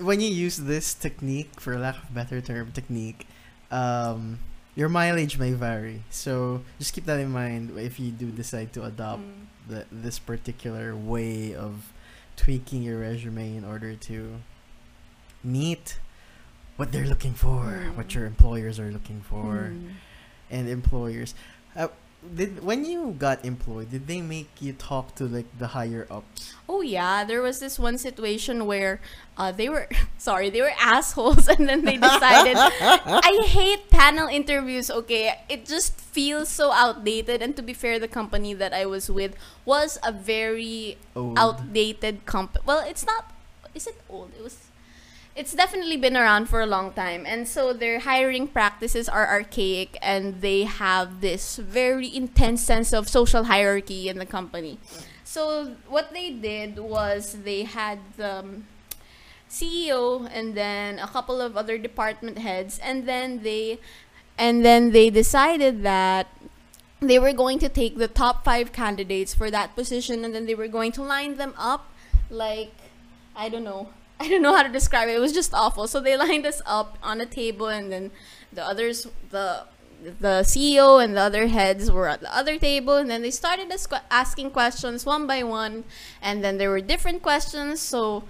when 0.00 0.20
you 0.20 0.28
use 0.28 0.56
this 0.56 0.92
technique, 0.94 1.60
for 1.60 1.78
lack 1.78 1.96
of 1.96 2.10
a 2.10 2.12
better 2.12 2.40
term, 2.40 2.72
technique, 2.72 3.26
um, 3.70 4.38
your 4.74 4.88
mileage 4.88 5.38
may 5.38 5.52
vary. 5.52 6.02
So 6.10 6.62
just 6.78 6.92
keep 6.92 7.04
that 7.06 7.20
in 7.20 7.30
mind 7.32 7.72
if 7.78 8.00
you 8.00 8.10
do 8.10 8.30
decide 8.30 8.72
to 8.74 8.84
adopt 8.84 9.22
Mm. 9.22 9.46
the, 9.68 9.80
this 9.92 10.18
particular 10.18 10.96
way 10.96 11.54
of 11.54 11.92
tweaking 12.36 12.82
your 12.82 12.98
resume 13.00 13.56
in 13.56 13.64
order 13.64 13.94
to 14.12 14.40
meet 15.44 15.98
what 16.76 16.90
they're 16.92 17.06
looking 17.06 17.34
for, 17.34 17.92
what 17.94 18.08
Mm. 18.08 18.14
your 18.14 18.26
employers 18.26 18.78
are 18.80 18.90
looking 18.90 19.20
for, 19.22 19.72
Mm. 19.72 19.92
And 20.52 20.68
employers. 20.68 21.34
Uh, 21.74 21.88
did 22.22 22.62
when 22.62 22.84
you 22.84 23.16
got 23.18 23.44
employed, 23.44 23.90
did 23.90 24.06
they 24.06 24.20
make 24.20 24.48
you 24.62 24.72
talk 24.72 25.16
to 25.16 25.24
like 25.26 25.46
the 25.58 25.68
higher 25.74 26.06
ups? 26.08 26.54
Oh 26.68 26.80
yeah, 26.80 27.24
there 27.24 27.42
was 27.42 27.58
this 27.58 27.78
one 27.80 27.98
situation 27.98 28.66
where 28.66 29.00
uh, 29.36 29.50
they 29.50 29.68
were 29.68 29.88
sorry, 30.18 30.48
they 30.48 30.60
were 30.60 30.70
assholes, 30.78 31.48
and 31.52 31.68
then 31.68 31.84
they 31.84 31.96
decided. 31.96 32.54
I 32.60 33.42
hate 33.44 33.90
panel 33.90 34.28
interviews. 34.28 34.88
Okay, 34.90 35.34
it 35.48 35.66
just 35.66 35.98
feels 36.00 36.48
so 36.48 36.70
outdated. 36.70 37.42
And 37.42 37.56
to 37.56 37.62
be 37.62 37.72
fair, 37.74 37.98
the 37.98 38.06
company 38.08 38.54
that 38.54 38.72
I 38.72 38.86
was 38.86 39.10
with 39.10 39.34
was 39.64 39.98
a 40.06 40.12
very 40.12 40.98
Old. 41.16 41.36
outdated 41.38 42.24
company. 42.24 42.62
Well, 42.64 42.84
it's 42.86 43.04
not. 43.04 43.32
Is 43.74 43.86
it 43.88 43.98
old? 44.08 44.30
It 44.38 44.44
was. 44.44 44.58
It's 45.34 45.54
definitely 45.54 45.96
been 45.96 46.14
around 46.14 46.50
for 46.50 46.60
a 46.60 46.66
long 46.66 46.92
time, 46.92 47.24
and 47.24 47.48
so 47.48 47.72
their 47.72 48.00
hiring 48.00 48.46
practices 48.46 49.08
are 49.08 49.26
archaic, 49.26 49.96
and 50.02 50.42
they 50.42 50.64
have 50.64 51.22
this 51.22 51.56
very 51.56 52.14
intense 52.14 52.62
sense 52.62 52.92
of 52.92 53.08
social 53.08 53.44
hierarchy 53.44 54.10
in 54.10 54.18
the 54.18 54.26
company. 54.26 54.78
So 55.24 55.76
what 55.88 56.12
they 56.12 56.30
did 56.30 56.78
was 56.78 57.32
they 57.44 57.64
had 57.64 57.98
the 58.18 58.40
um, 58.40 58.66
CEO 59.48 60.28
and 60.30 60.54
then 60.54 60.98
a 60.98 61.06
couple 61.06 61.40
of 61.40 61.56
other 61.56 61.78
department 61.78 62.36
heads, 62.36 62.78
and 62.80 63.08
then 63.08 63.42
they, 63.42 63.80
and 64.36 64.62
then 64.62 64.92
they 64.92 65.08
decided 65.08 65.82
that 65.82 66.28
they 67.00 67.18
were 67.18 67.32
going 67.32 67.58
to 67.60 67.70
take 67.70 67.96
the 67.96 68.06
top 68.06 68.44
five 68.44 68.70
candidates 68.72 69.32
for 69.32 69.50
that 69.50 69.74
position, 69.74 70.26
and 70.26 70.34
then 70.34 70.44
they 70.44 70.54
were 70.54 70.68
going 70.68 70.92
to 70.92 71.02
line 71.02 71.38
them 71.38 71.54
up 71.56 71.88
like 72.28 72.74
I 73.34 73.48
don't 73.48 73.64
know. 73.64 73.88
I 74.20 74.28
don't 74.28 74.42
know 74.42 74.54
how 74.54 74.62
to 74.62 74.68
describe 74.68 75.08
it. 75.08 75.16
It 75.16 75.20
was 75.20 75.32
just 75.32 75.52
awful. 75.52 75.86
So 75.86 76.00
they 76.00 76.16
lined 76.26 76.46
us 76.46 76.62
up 76.66 76.98
on 77.02 77.20
a 77.20 77.26
table, 77.26 77.68
and 77.68 77.90
then 77.90 78.10
the 78.52 78.64
others, 78.64 79.06
the 79.30 79.64
the 80.02 80.42
CEO 80.44 81.02
and 81.02 81.16
the 81.16 81.20
other 81.20 81.46
heads 81.46 81.90
were 81.90 82.08
at 82.08 82.20
the 82.20 82.36
other 82.36 82.58
table, 82.58 82.96
and 82.96 83.08
then 83.10 83.22
they 83.22 83.30
started 83.30 83.70
as- 83.70 83.86
asking 84.10 84.50
questions 84.50 85.06
one 85.06 85.26
by 85.26 85.42
one, 85.42 85.84
and 86.20 86.42
then 86.42 86.58
there 86.58 86.70
were 86.70 86.80
different 86.80 87.22
questions. 87.22 87.80
So 87.80 88.24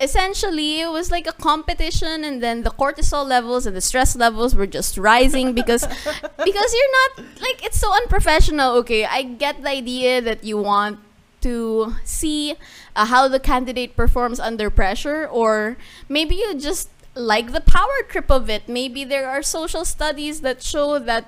essentially, 0.00 0.80
it 0.80 0.90
was 0.90 1.10
like 1.10 1.26
a 1.26 1.32
competition, 1.32 2.24
and 2.24 2.42
then 2.42 2.62
the 2.62 2.70
cortisol 2.70 3.26
levels 3.26 3.66
and 3.66 3.76
the 3.76 3.80
stress 3.80 4.16
levels 4.16 4.54
were 4.54 4.66
just 4.66 4.96
rising 4.96 5.52
because 5.52 5.86
because 6.44 6.74
you're 6.74 6.94
not 7.00 7.24
like 7.40 7.64
it's 7.64 7.78
so 7.78 7.92
unprofessional. 7.94 8.76
Okay, 8.76 9.04
I 9.04 9.22
get 9.22 9.62
the 9.62 9.70
idea 9.70 10.20
that 10.22 10.44
you 10.44 10.56
want 10.58 10.98
to 11.40 11.94
see 12.04 12.54
uh, 12.96 13.06
how 13.06 13.28
the 13.28 13.40
candidate 13.40 13.96
performs 13.96 14.40
under 14.40 14.70
pressure, 14.70 15.26
or 15.26 15.76
maybe 16.08 16.34
you 16.36 16.54
just 16.54 16.90
like 17.14 17.52
the 17.52 17.60
power 17.60 18.02
trip 18.08 18.30
of 18.30 18.48
it. 18.48 18.68
Maybe 18.68 19.04
there 19.04 19.28
are 19.28 19.42
social 19.42 19.84
studies 19.84 20.40
that 20.42 20.62
show 20.62 20.98
that 20.98 21.26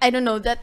I 0.00 0.10
don't 0.10 0.24
know 0.24 0.38
that 0.40 0.60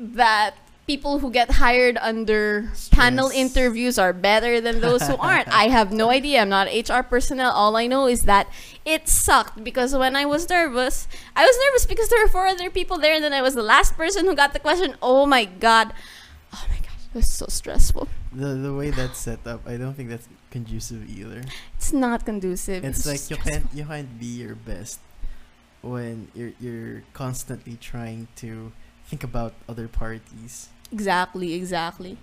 that 0.00 0.54
people 0.86 1.18
who 1.20 1.30
get 1.30 1.52
hired 1.52 1.96
under 1.98 2.70
panel 2.90 3.30
interviews 3.30 3.98
are 3.98 4.12
better 4.12 4.60
than 4.60 4.80
those 4.80 5.06
who 5.06 5.16
aren't. 5.20 5.48
I 5.48 5.68
have 5.68 5.92
no 5.92 6.10
idea. 6.10 6.42
I'm 6.42 6.48
not 6.48 6.68
HR 6.68 7.02
personnel. 7.02 7.52
All 7.52 7.76
I 7.76 7.86
know 7.86 8.06
is 8.06 8.22
that 8.22 8.48
it 8.84 9.08
sucked 9.08 9.64
because 9.64 9.94
when 9.94 10.14
I 10.16 10.26
was 10.26 10.48
nervous, 10.48 11.08
I 11.34 11.44
was 11.44 11.56
nervous 11.66 11.86
because 11.86 12.08
there 12.08 12.20
were 12.20 12.28
four 12.28 12.46
other 12.46 12.70
people 12.70 12.98
there 12.98 13.14
and 13.14 13.24
then 13.24 13.32
I 13.32 13.42
was 13.42 13.54
the 13.54 13.62
last 13.62 13.96
person 13.96 14.26
who 14.26 14.34
got 14.34 14.52
the 14.52 14.58
question. 14.58 14.96
Oh 15.00 15.26
my 15.26 15.44
god. 15.44 15.92
Was 17.14 17.30
so 17.30 17.46
stressful. 17.48 18.08
The 18.32 18.54
the 18.54 18.74
way 18.74 18.90
that's 18.90 19.18
set 19.18 19.46
up, 19.46 19.66
I 19.66 19.76
don't 19.76 19.94
think 19.94 20.10
that's 20.10 20.28
conducive 20.50 21.08
either. 21.08 21.42
It's 21.76 21.92
not 21.92 22.26
conducive. 22.26 22.84
It's 22.84 23.06
like 23.06 23.30
you 23.30 23.36
stressful. 23.36 23.50
can't 23.50 23.66
you 23.72 23.84
can't 23.84 24.18
be 24.18 24.26
your 24.26 24.54
best 24.54 24.98
when 25.82 26.28
you're 26.34 26.52
you're 26.60 27.02
constantly 27.12 27.76
trying 27.80 28.28
to 28.36 28.72
think 29.06 29.22
about 29.22 29.54
other 29.68 29.88
parties. 29.88 30.68
Exactly, 30.92 31.54
exactly. 31.54 32.18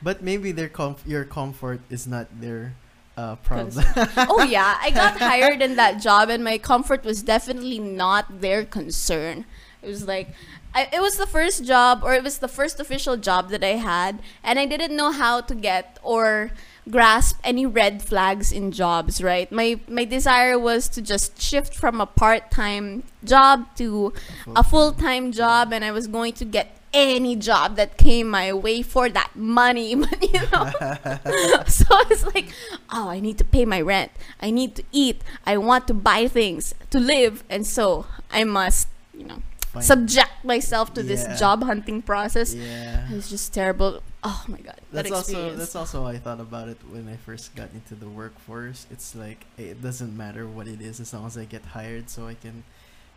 But 0.00 0.22
maybe 0.22 0.52
their 0.52 0.68
comf- 0.68 1.06
your 1.06 1.24
comfort 1.24 1.80
is 1.90 2.06
not 2.06 2.28
their 2.40 2.74
uh, 3.16 3.34
problem. 3.36 3.84
oh 4.30 4.44
yeah, 4.44 4.78
I 4.80 4.90
got 4.90 5.18
hired 5.18 5.60
in 5.60 5.74
that 5.76 6.00
job, 6.00 6.30
and 6.30 6.44
my 6.44 6.56
comfort 6.56 7.04
was 7.04 7.22
definitely 7.22 7.80
not 7.80 8.40
their 8.40 8.64
concern. 8.64 9.44
It 9.82 9.88
was 9.88 10.06
like, 10.06 10.28
I, 10.74 10.88
it 10.92 11.00
was 11.00 11.16
the 11.16 11.26
first 11.26 11.64
job, 11.64 12.02
or 12.04 12.14
it 12.14 12.22
was 12.22 12.38
the 12.38 12.48
first 12.48 12.78
official 12.78 13.16
job 13.16 13.50
that 13.50 13.64
I 13.64 13.76
had, 13.80 14.20
and 14.44 14.58
I 14.58 14.66
didn't 14.66 14.94
know 14.96 15.10
how 15.12 15.40
to 15.40 15.54
get 15.54 15.98
or 16.02 16.50
grasp 16.90 17.38
any 17.44 17.66
red 17.66 18.02
flags 18.02 18.52
in 18.52 18.70
jobs. 18.72 19.22
Right, 19.22 19.50
my 19.50 19.80
my 19.88 20.04
desire 20.04 20.58
was 20.58 20.88
to 20.90 21.02
just 21.02 21.40
shift 21.40 21.74
from 21.74 22.00
a 22.00 22.06
part 22.06 22.50
time 22.50 23.02
job 23.24 23.66
to 23.76 24.12
a 24.54 24.62
full 24.62 24.92
time 24.92 25.32
job, 25.32 25.72
and 25.72 25.84
I 25.84 25.90
was 25.90 26.06
going 26.06 26.34
to 26.34 26.44
get 26.44 26.76
any 26.92 27.36
job 27.36 27.76
that 27.76 27.98
came 27.98 28.28
my 28.28 28.52
way 28.52 28.82
for 28.82 29.08
that 29.08 29.34
money. 29.34 29.94
You 30.20 30.40
know, 30.52 30.70
so 31.66 31.86
it's 32.10 32.24
like, 32.34 32.52
oh, 32.92 33.08
I 33.08 33.20
need 33.20 33.38
to 33.38 33.44
pay 33.44 33.64
my 33.64 33.80
rent. 33.80 34.12
I 34.40 34.50
need 34.50 34.74
to 34.76 34.82
eat. 34.92 35.22
I 35.46 35.56
want 35.56 35.86
to 35.88 35.94
buy 35.94 36.28
things 36.28 36.74
to 36.90 36.98
live, 37.00 37.44
and 37.48 37.66
so 37.66 38.06
I 38.30 38.44
must, 38.44 38.88
you 39.14 39.24
know, 39.24 39.42
Fine. 39.72 39.82
subject 39.82 40.30
myself 40.44 40.94
to 40.94 41.02
Yeah. 41.02 41.08
this 41.14 41.38
job 41.38 41.62
hunting 41.62 42.00
process. 42.02 42.54
Yeah. 42.54 43.04
It 43.10 43.14
was 43.14 43.28
just 43.28 43.52
terrible. 43.52 44.02
Oh 44.24 44.44
my 44.48 44.58
god, 44.58 44.80
that 44.92 45.04
That's 45.04 45.12
also 45.12 45.54
that's 45.54 45.76
also 45.76 46.02
how 46.02 46.08
I 46.08 46.18
thought 46.18 46.40
about 46.40 46.68
it 46.68 46.78
when 46.90 47.06
I 47.08 47.16
first 47.16 47.54
got 47.54 47.70
into 47.72 47.94
the 47.94 48.08
workforce. 48.08 48.86
It's 48.90 49.14
like 49.14 49.44
it 49.56 49.80
doesn't 49.82 50.16
matter 50.16 50.46
what 50.46 50.66
it 50.66 50.80
is 50.80 51.00
as 51.00 51.12
long 51.12 51.26
as 51.26 51.36
I 51.36 51.44
get 51.44 51.64
hired, 51.76 52.08
so 52.10 52.26
I 52.26 52.34
can 52.34 52.64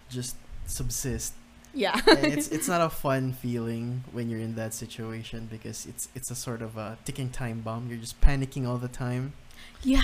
just 0.10 0.36
subsist. 0.68 1.34
yeah. 1.74 1.96
it's 2.08 2.50
it's 2.50 2.68
not 2.68 2.82
a 2.82 2.90
fun 2.90 3.32
feeling 3.32 4.04
when 4.12 4.30
you're 4.30 4.44
in 4.44 4.56
that 4.56 4.74
situation 4.74 5.48
because 5.50 5.86
it's 5.88 6.10
it's 6.14 6.30
a 6.30 6.36
sort 6.36 6.62
of 6.62 6.76
a 6.78 6.98
ticking 7.06 7.30
time 7.32 7.62
bomb. 7.62 7.88
You're 7.90 7.98
just 8.04 8.20
panicking 8.20 8.68
all 8.68 8.78
the 8.78 8.92
time 8.92 9.34
yeah. 9.84 10.04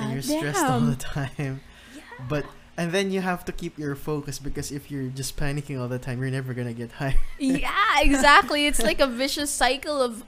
and 0.00 0.12
you're 0.12 0.22
stressed 0.22 0.64
all 0.64 0.80
the 0.80 0.96
time. 1.12 1.60
Yeah. 1.94 2.02
But 2.28 2.46
and 2.78 2.92
then 2.94 3.10
you 3.10 3.20
have 3.20 3.44
to 3.44 3.52
keep 3.52 3.76
your 3.76 3.96
focus 3.98 4.38
because 4.38 4.70
if 4.72 4.88
you're 4.90 5.10
just 5.10 5.36
panicking 5.36 5.76
all 5.80 5.88
the 5.88 5.98
time, 5.98 6.22
you're 6.22 6.30
never 6.30 6.54
gonna 6.54 6.72
get 6.72 6.92
hired. 7.02 7.18
yeah, 7.38 7.98
exactly. 8.00 8.66
It's 8.70 8.80
like 8.80 9.00
a 9.00 9.06
vicious 9.10 9.50
cycle 9.50 10.00
of 10.00 10.22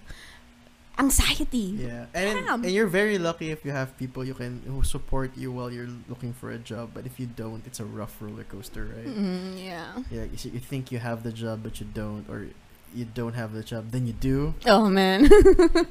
anxiety. 0.99 1.79
Yeah, 1.81 2.07
and 2.13 2.45
Damn. 2.47 2.63
and 2.65 2.73
you're 2.73 2.87
very 2.91 3.19
lucky 3.19 3.51
if 3.51 3.65
you 3.65 3.71
have 3.73 3.97
people 3.97 4.25
you 4.25 4.35
can 4.35 4.63
who 4.67 4.83
support 4.83 5.31
you 5.37 5.53
while 5.53 5.71
you're 5.73 5.89
looking 6.09 6.33
for 6.33 6.51
a 6.51 6.59
job. 6.59 6.91
But 6.93 7.07
if 7.07 7.19
you 7.21 7.27
don't, 7.27 7.63
it's 7.67 7.81
a 7.81 7.85
rough 7.85 8.17
roller 8.21 8.45
coaster, 8.45 8.85
right? 8.97 9.07
Mm, 9.07 9.65
yeah. 9.65 9.93
Yeah, 10.11 10.25
you, 10.25 10.51
you 10.53 10.61
think 10.61 10.93
you 10.93 10.99
have 10.99 11.23
the 11.23 11.33
job, 11.33 11.61
but 11.63 11.81
you 11.81 11.87
don't, 11.95 12.29
or 12.29 12.49
you 12.95 13.05
don't 13.07 13.35
have 13.35 13.53
the 13.55 13.63
job, 13.63 13.93
then 13.93 14.07
you 14.07 14.13
do, 14.13 14.53
Oh 14.67 14.91
man. 14.91 15.25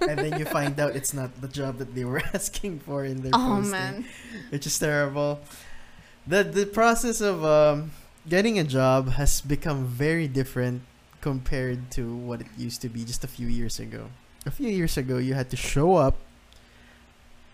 and 0.03 0.19
then 0.19 0.37
you 0.37 0.43
find 0.45 0.77
out 0.79 0.95
it's 0.97 1.13
not 1.13 1.31
the 1.41 1.47
job 1.47 1.77
that 1.77 1.95
they 1.95 2.03
were 2.03 2.21
asking 2.33 2.79
for 2.81 3.05
in 3.05 3.21
their 3.23 3.31
oh 3.33 3.55
posting, 3.63 3.71
man. 3.71 4.05
which 4.49 4.67
is 4.67 4.77
terrible. 4.77 5.39
The 6.29 6.43
The 6.43 6.65
process 6.65 7.21
of 7.21 7.43
um, 7.43 7.91
getting 8.27 8.59
a 8.59 8.63
job 8.63 9.09
has 9.17 9.41
become 9.41 9.85
very 9.85 10.27
different 10.27 10.81
compared 11.21 11.91
to 11.91 12.15
what 12.15 12.41
it 12.41 12.47
used 12.57 12.81
to 12.81 12.89
be 12.89 13.03
just 13.03 13.23
a 13.23 13.27
few 13.27 13.47
years 13.47 13.79
ago. 13.79 14.07
A 14.45 14.51
few 14.51 14.69
years 14.69 14.95
ago, 14.95 15.17
you 15.17 15.33
had 15.33 15.49
to 15.49 15.57
show 15.57 15.95
up 15.95 16.15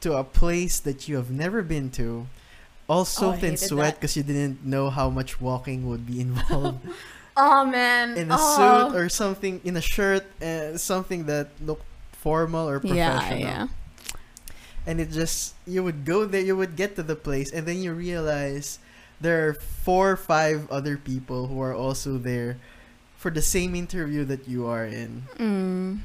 to 0.02 0.14
a 0.14 0.24
place 0.24 0.80
that 0.80 1.08
you 1.08 1.16
have 1.16 1.32
never 1.32 1.64
been 1.64 1.90
to, 1.98 2.28
all 2.88 3.02
Oh, 3.02 3.04
soaked 3.06 3.44
in 3.44 3.58
sweat 3.58 3.96
because 3.96 4.16
you 4.16 4.22
didn't 4.22 4.64
know 4.64 4.92
how 4.92 5.10
much 5.10 5.42
walking 5.42 5.90
would 5.90 6.06
be 6.06 6.20
involved 6.28 6.86
Oh 7.38 7.66
man. 7.66 8.16
in 8.18 8.30
a 8.32 8.38
oh. 8.38 8.92
suit 8.92 8.96
or 8.96 9.10
something, 9.10 9.60
in 9.64 9.76
a 9.76 9.82
shirt, 9.82 10.24
uh, 10.42 10.78
something 10.78 11.26
that 11.26 11.50
looked 11.60 11.86
formal 12.12 12.70
or 12.70 12.80
professional. 12.80 13.40
Yeah, 13.40 13.66
yeah. 13.66 13.68
And 14.86 15.02
it 15.02 15.10
just 15.12 15.56
you 15.66 15.84
would 15.84 16.06
go 16.06 16.26
there, 16.26 16.42
you 16.42 16.56
would 16.56 16.76
get 16.76 16.96
to 16.96 17.04
the 17.04 17.16
place, 17.16 17.52
and 17.52 17.66
then 17.66 17.82
you 17.82 17.94
realize 17.94 18.80
there 19.20 19.48
are 19.50 19.54
four 19.54 20.12
or 20.12 20.18
five 20.18 20.70
other 20.70 20.98
people 20.98 21.48
who 21.48 21.60
are 21.62 21.74
also 21.74 22.18
there 22.18 22.58
for 23.18 23.32
the 23.32 23.42
same 23.42 23.74
interview 23.74 24.24
that 24.26 24.48
you 24.48 24.68
are 24.68 24.86
in, 24.86 25.24
Mm. 25.40 26.00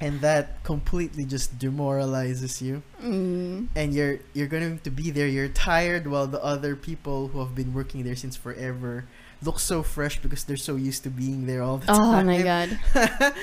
And 0.00 0.20
that 0.22 0.62
completely 0.64 1.24
just 1.24 1.58
demoralizes 1.58 2.62
you. 2.62 2.82
Mm. 3.02 3.68
And 3.76 3.92
you're 3.94 4.20
you're 4.32 4.46
going 4.48 4.78
to 4.78 4.90
be 4.90 5.10
there. 5.10 5.26
You're 5.28 5.48
tired 5.48 6.06
while 6.06 6.26
the 6.26 6.42
other 6.42 6.74
people 6.76 7.28
who 7.28 7.40
have 7.40 7.54
been 7.54 7.74
working 7.74 8.02
there 8.04 8.16
since 8.16 8.36
forever 8.36 9.04
look 9.42 9.58
so 9.58 9.82
fresh 9.82 10.20
because 10.20 10.44
they're 10.44 10.56
so 10.56 10.76
used 10.76 11.02
to 11.04 11.10
being 11.10 11.46
there 11.46 11.62
all 11.62 11.78
the 11.78 11.86
time. 11.86 12.00
Oh 12.00 12.24
my 12.24 12.42
god. 12.42 12.78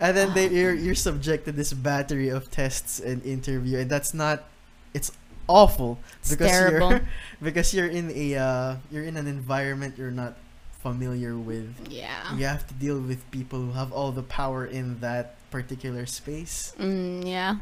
and 0.00 0.16
then 0.16 0.34
they, 0.34 0.48
you're 0.48 0.74
you're 0.74 0.94
subject 0.94 1.44
to 1.46 1.52
this 1.52 1.72
battery 1.72 2.28
of 2.28 2.50
tests 2.50 3.00
and 3.00 3.24
interview, 3.24 3.78
and 3.78 3.90
that's 3.90 4.14
not. 4.14 4.44
It's 4.94 5.12
awful 5.48 5.98
It's 6.20 6.30
because 6.30 6.50
terrible. 6.50 6.90
you're 6.90 7.08
because 7.42 7.74
you're 7.74 7.88
in 7.88 8.10
a 8.14 8.36
uh, 8.36 8.76
you're 8.90 9.04
in 9.04 9.16
an 9.16 9.26
environment 9.26 9.96
you're 9.96 10.10
not 10.12 10.36
familiar 10.82 11.36
with. 11.36 11.72
Yeah. 11.88 12.36
You 12.36 12.44
have 12.46 12.66
to 12.66 12.74
deal 12.74 13.00
with 13.00 13.28
people 13.30 13.60
who 13.60 13.72
have 13.72 13.92
all 13.92 14.12
the 14.12 14.22
power 14.22 14.66
in 14.66 15.00
that 15.00 15.36
particular 15.52 16.08
space. 16.08 16.72
Mm, 16.80 17.28
yeah. 17.28 17.60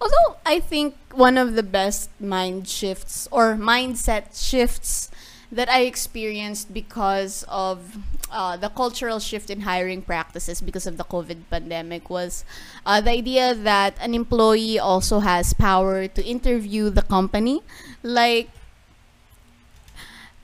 Although 0.00 0.38
I 0.46 0.60
think 0.60 0.94
one 1.12 1.36
of 1.36 1.58
the 1.58 1.66
best 1.66 2.08
mind 2.22 2.68
shifts 2.70 3.28
or 3.34 3.58
mindset 3.58 4.32
shifts 4.32 5.10
that 5.50 5.68
I 5.68 5.82
experienced 5.82 6.72
because 6.72 7.44
of 7.48 7.98
uh, 8.30 8.56
the 8.56 8.68
cultural 8.68 9.20
shift 9.20 9.50
in 9.50 9.62
hiring 9.62 10.02
practices 10.02 10.60
because 10.60 10.86
of 10.86 10.96
the 10.96 11.04
COVID 11.04 11.46
pandemic 11.50 12.10
was 12.10 12.44
uh, 12.84 13.00
the 13.00 13.10
idea 13.10 13.54
that 13.54 13.94
an 14.00 14.14
employee 14.14 14.78
also 14.78 15.20
has 15.20 15.52
power 15.54 16.08
to 16.08 16.24
interview 16.24 16.90
the 16.90 17.02
company. 17.02 17.62
Like, 18.02 18.50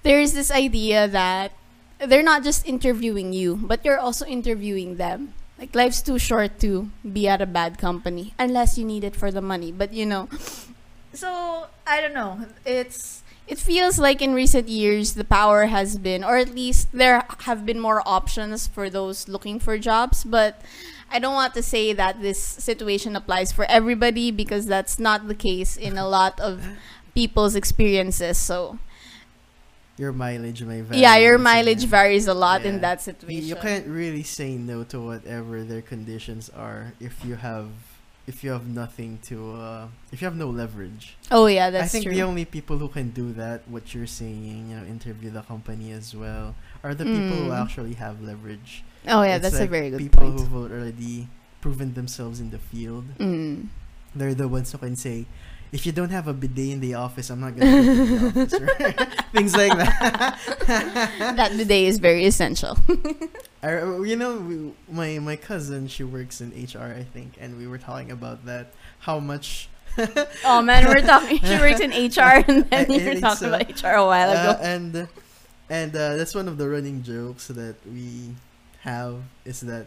there's 0.03 0.33
this 0.33 0.51
idea 0.51 1.09
that 1.09 1.53
they're 1.99 2.23
not 2.23 2.43
just 2.43 2.67
interviewing 2.67 3.33
you, 3.33 3.57
but 3.57 3.85
you're 3.85 3.99
also 3.99 4.27
interviewing 4.27 4.97
them. 4.97 5.35
Like 5.63 5.77
life's 5.77 6.03
too 6.03 6.19
short 6.19 6.59
to 6.67 6.91
be 7.07 7.29
at 7.29 7.41
a 7.41 7.47
bad 7.47 7.79
company 7.79 8.35
unless 8.37 8.77
you 8.77 8.85
need 8.85 9.05
it 9.05 9.15
for 9.15 9.31
the 9.31 9.41
money. 9.41 9.71
But 9.71 9.93
you 9.93 10.05
know, 10.05 10.29
so 11.15 11.69
I 11.87 12.01
don't 12.01 12.15
know. 12.15 12.47
It's 12.67 13.23
it 13.47 13.61
feels 13.61 13.97
like 13.97 14.21
in 14.21 14.35
recent 14.35 14.67
years 14.67 15.15
the 15.15 15.23
power 15.23 15.67
has 15.67 15.99
been 15.99 16.25
or 16.25 16.37
at 16.37 16.53
least 16.53 16.91
there 16.91 17.23
have 17.47 17.65
been 17.65 17.79
more 17.79 18.03
options 18.05 18.67
for 18.67 18.91
those 18.91 19.29
looking 19.29 19.61
for 19.61 19.79
jobs, 19.79 20.25
but 20.25 20.61
I 21.13 21.21
don't 21.21 21.35
want 21.35 21.55
to 21.55 21.63
say 21.63 21.93
that 21.93 22.21
this 22.21 22.43
situation 22.43 23.15
applies 23.15 23.53
for 23.53 23.65
everybody 23.67 24.33
because 24.33 24.67
that's 24.67 24.99
not 24.99 25.29
the 25.29 25.35
case 25.39 25.77
in 25.77 25.97
a 25.97 26.09
lot 26.09 26.41
of 26.41 26.67
people's 27.15 27.55
experiences. 27.55 28.37
So, 28.37 28.81
Your 30.03 30.13
mileage 30.13 30.61
may 30.67 30.81
vary. 30.83 31.01
yeah, 31.01 31.17
your 31.23 31.39
mileage 31.39 31.85
varies 31.87 32.27
a 32.27 32.35
lot 32.35 32.67
in 32.67 32.81
that 32.81 32.99
situation. 33.01 33.47
You 33.47 33.55
can't 33.55 33.87
really 33.87 34.25
say 34.25 34.51
no 34.59 34.83
to 34.91 34.99
whatever 34.99 35.63
their 35.63 35.79
conditions 35.95 36.51
are 36.51 36.93
if 36.99 37.15
you 37.25 37.37
have 37.37 37.69
if 38.27 38.43
you 38.43 38.51
have 38.51 38.67
nothing 38.67 39.19
to 39.31 39.37
uh, 39.55 39.87
if 40.11 40.19
you 40.21 40.27
have 40.27 40.35
no 40.35 40.51
leverage. 40.51 41.15
oh 41.31 41.47
yeah, 41.47 41.71
that's 41.71 41.85
I 41.85 41.89
think 41.93 42.05
true. 42.07 42.15
the 42.19 42.23
only 42.27 42.45
people 42.45 42.79
who 42.83 42.89
can 42.99 43.11
do 43.11 43.31
that, 43.35 43.63
what 43.75 43.95
you're 43.95 44.11
saying, 44.11 44.43
you 44.71 44.75
know, 44.75 44.83
interview 44.97 45.31
the 45.31 45.43
company 45.43 45.93
as 45.95 46.15
well, 46.23 46.55
are 46.83 46.95
the 46.99 47.05
people 47.07 47.37
who 47.39 47.51
Mm. 47.55 47.63
actually 47.63 47.95
have 47.95 48.19
leverage. 48.23 48.83
oh 49.07 49.23
yeah, 49.23 49.37
It's 49.39 49.43
that's 49.55 49.63
a 49.63 49.71
very 49.71 49.91
good 49.95 50.03
point. 50.03 50.11
people 50.11 50.27
point. 50.35 50.41
who've 50.51 50.59
already 50.67 51.29
proven 51.63 51.95
themselves 51.95 52.43
in 52.43 52.51
the 52.51 52.59
field. 52.59 53.07
Mm. 53.23 53.71
They're 54.19 54.35
the 54.35 54.51
ones 54.51 54.71
who 54.75 54.79
can 54.79 54.95
say, 55.07 55.27
if 55.73 55.87
you 55.87 55.93
don't 55.93 56.11
have 56.11 56.29
a 56.29 56.33
bidet 56.35 56.71
in 56.71 56.81
the 56.81 56.95
office, 56.95 57.31
I'm 57.31 57.41
not 57.41 57.57
gonna 57.57 57.71
go 57.73 57.83
to 57.83 58.05
the 58.05 58.41
office. 58.43 58.61
Right? 58.61 59.25
Things 59.33 59.57
like 59.57 59.73
that. 59.79 60.39
that 61.37 61.51
today 61.53 61.87
is 61.87 61.99
very 61.99 62.27
essential. 62.27 62.77
I, 63.63 63.79
you 64.05 64.17
know, 64.17 64.37
we, 64.39 64.73
my 64.91 65.19
my 65.19 65.37
cousin, 65.37 65.89
she 65.89 66.05
works 66.05 66.41
in 66.41 66.51
HR, 66.51 66.93
I 66.99 67.05
think, 67.05 67.35
and 67.41 67.57
we 67.57 67.67
were 67.67 67.79
talking 67.79 68.11
about 68.11 68.45
that. 68.47 68.73
How 69.01 69.19
much? 69.19 69.69
oh 70.45 70.61
man, 70.63 70.87
we're 70.89 71.01
talking. 71.05 71.39
She 71.41 71.57
works 71.57 71.81
in 71.81 71.91
HR, 71.93 72.45
and 72.49 72.65
then 72.69 72.91
I- 72.91 72.95
you 72.95 73.05
were 73.15 73.21
talking 73.21 73.49
so. 73.49 73.55
about 73.55 73.69
HR 73.71 73.97
a 73.97 74.07
while 74.07 74.31
Uh, 74.31 74.53
ago. 74.53 74.61
and 74.63 75.09
and 75.71 75.91
uh, 75.97 76.17
that's 76.17 76.35
one 76.35 76.49
of 76.49 76.59
the 76.59 76.69
running 76.69 77.03
jokes 77.03 77.49
that 77.49 77.77
we 77.87 78.35
have 78.85 79.23
is 79.45 79.61
that 79.63 79.87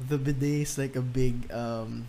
the 0.00 0.18
bidet 0.18 0.66
is 0.66 0.76
like 0.76 0.96
a 0.96 1.00
big 1.04 1.46
um, 1.52 2.08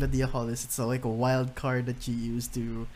what 0.00 0.10
do 0.10 0.18
you 0.18 0.26
call 0.26 0.46
this? 0.46 0.64
It's 0.64 0.78
a, 0.78 0.84
like 0.84 1.04
a 1.04 1.08
wild 1.08 1.54
card 1.54 1.86
that 1.86 2.06
you 2.08 2.14
use 2.14 2.46
to 2.48 2.86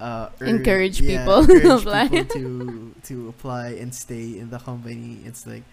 uh, 0.00 0.28
Encourage 0.40 1.00
yeah, 1.00 1.24
people 1.24 1.46
to 1.46 1.74
apply. 1.76 2.08
people 2.08 2.24
to 2.34 2.94
to 3.04 3.28
apply 3.28 3.68
and 3.70 3.94
stay 3.94 4.38
in 4.38 4.50
the 4.50 4.58
company. 4.58 5.18
It's 5.24 5.46
like, 5.46 5.64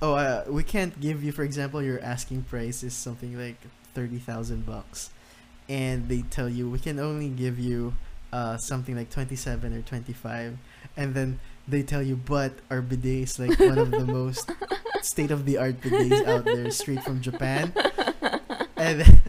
oh, 0.00 0.14
uh, 0.14 0.44
we 0.48 0.62
can't 0.62 0.98
give 1.00 1.22
you, 1.22 1.32
for 1.32 1.42
example, 1.42 1.82
your 1.82 2.00
asking 2.00 2.42
price 2.44 2.82
is 2.82 2.94
something 2.94 3.38
like 3.38 3.58
thirty 3.94 4.18
thousand 4.18 4.64
bucks, 4.64 5.10
and 5.68 6.08
they 6.08 6.22
tell 6.22 6.48
you 6.48 6.70
we 6.70 6.78
can 6.78 6.98
only 6.98 7.28
give 7.28 7.58
you 7.58 7.94
uh, 8.32 8.56
something 8.56 8.96
like 8.96 9.10
twenty 9.10 9.36
seven 9.36 9.74
or 9.76 9.82
twenty 9.82 10.14
five, 10.14 10.56
and 10.96 11.14
then 11.14 11.38
they 11.68 11.82
tell 11.82 12.02
you, 12.02 12.16
but 12.16 12.52
our 12.70 12.80
bidet 12.80 13.24
is 13.24 13.38
like 13.38 13.58
one 13.58 13.76
of 13.78 13.90
the 13.90 14.06
most 14.08 14.50
state 15.02 15.30
of 15.30 15.44
the 15.44 15.58
art 15.58 15.80
bidets 15.82 16.26
out 16.26 16.44
there, 16.44 16.70
straight 16.70 17.02
from 17.02 17.20
Japan. 17.20 17.72
And 18.78 19.00
then, 19.00 19.20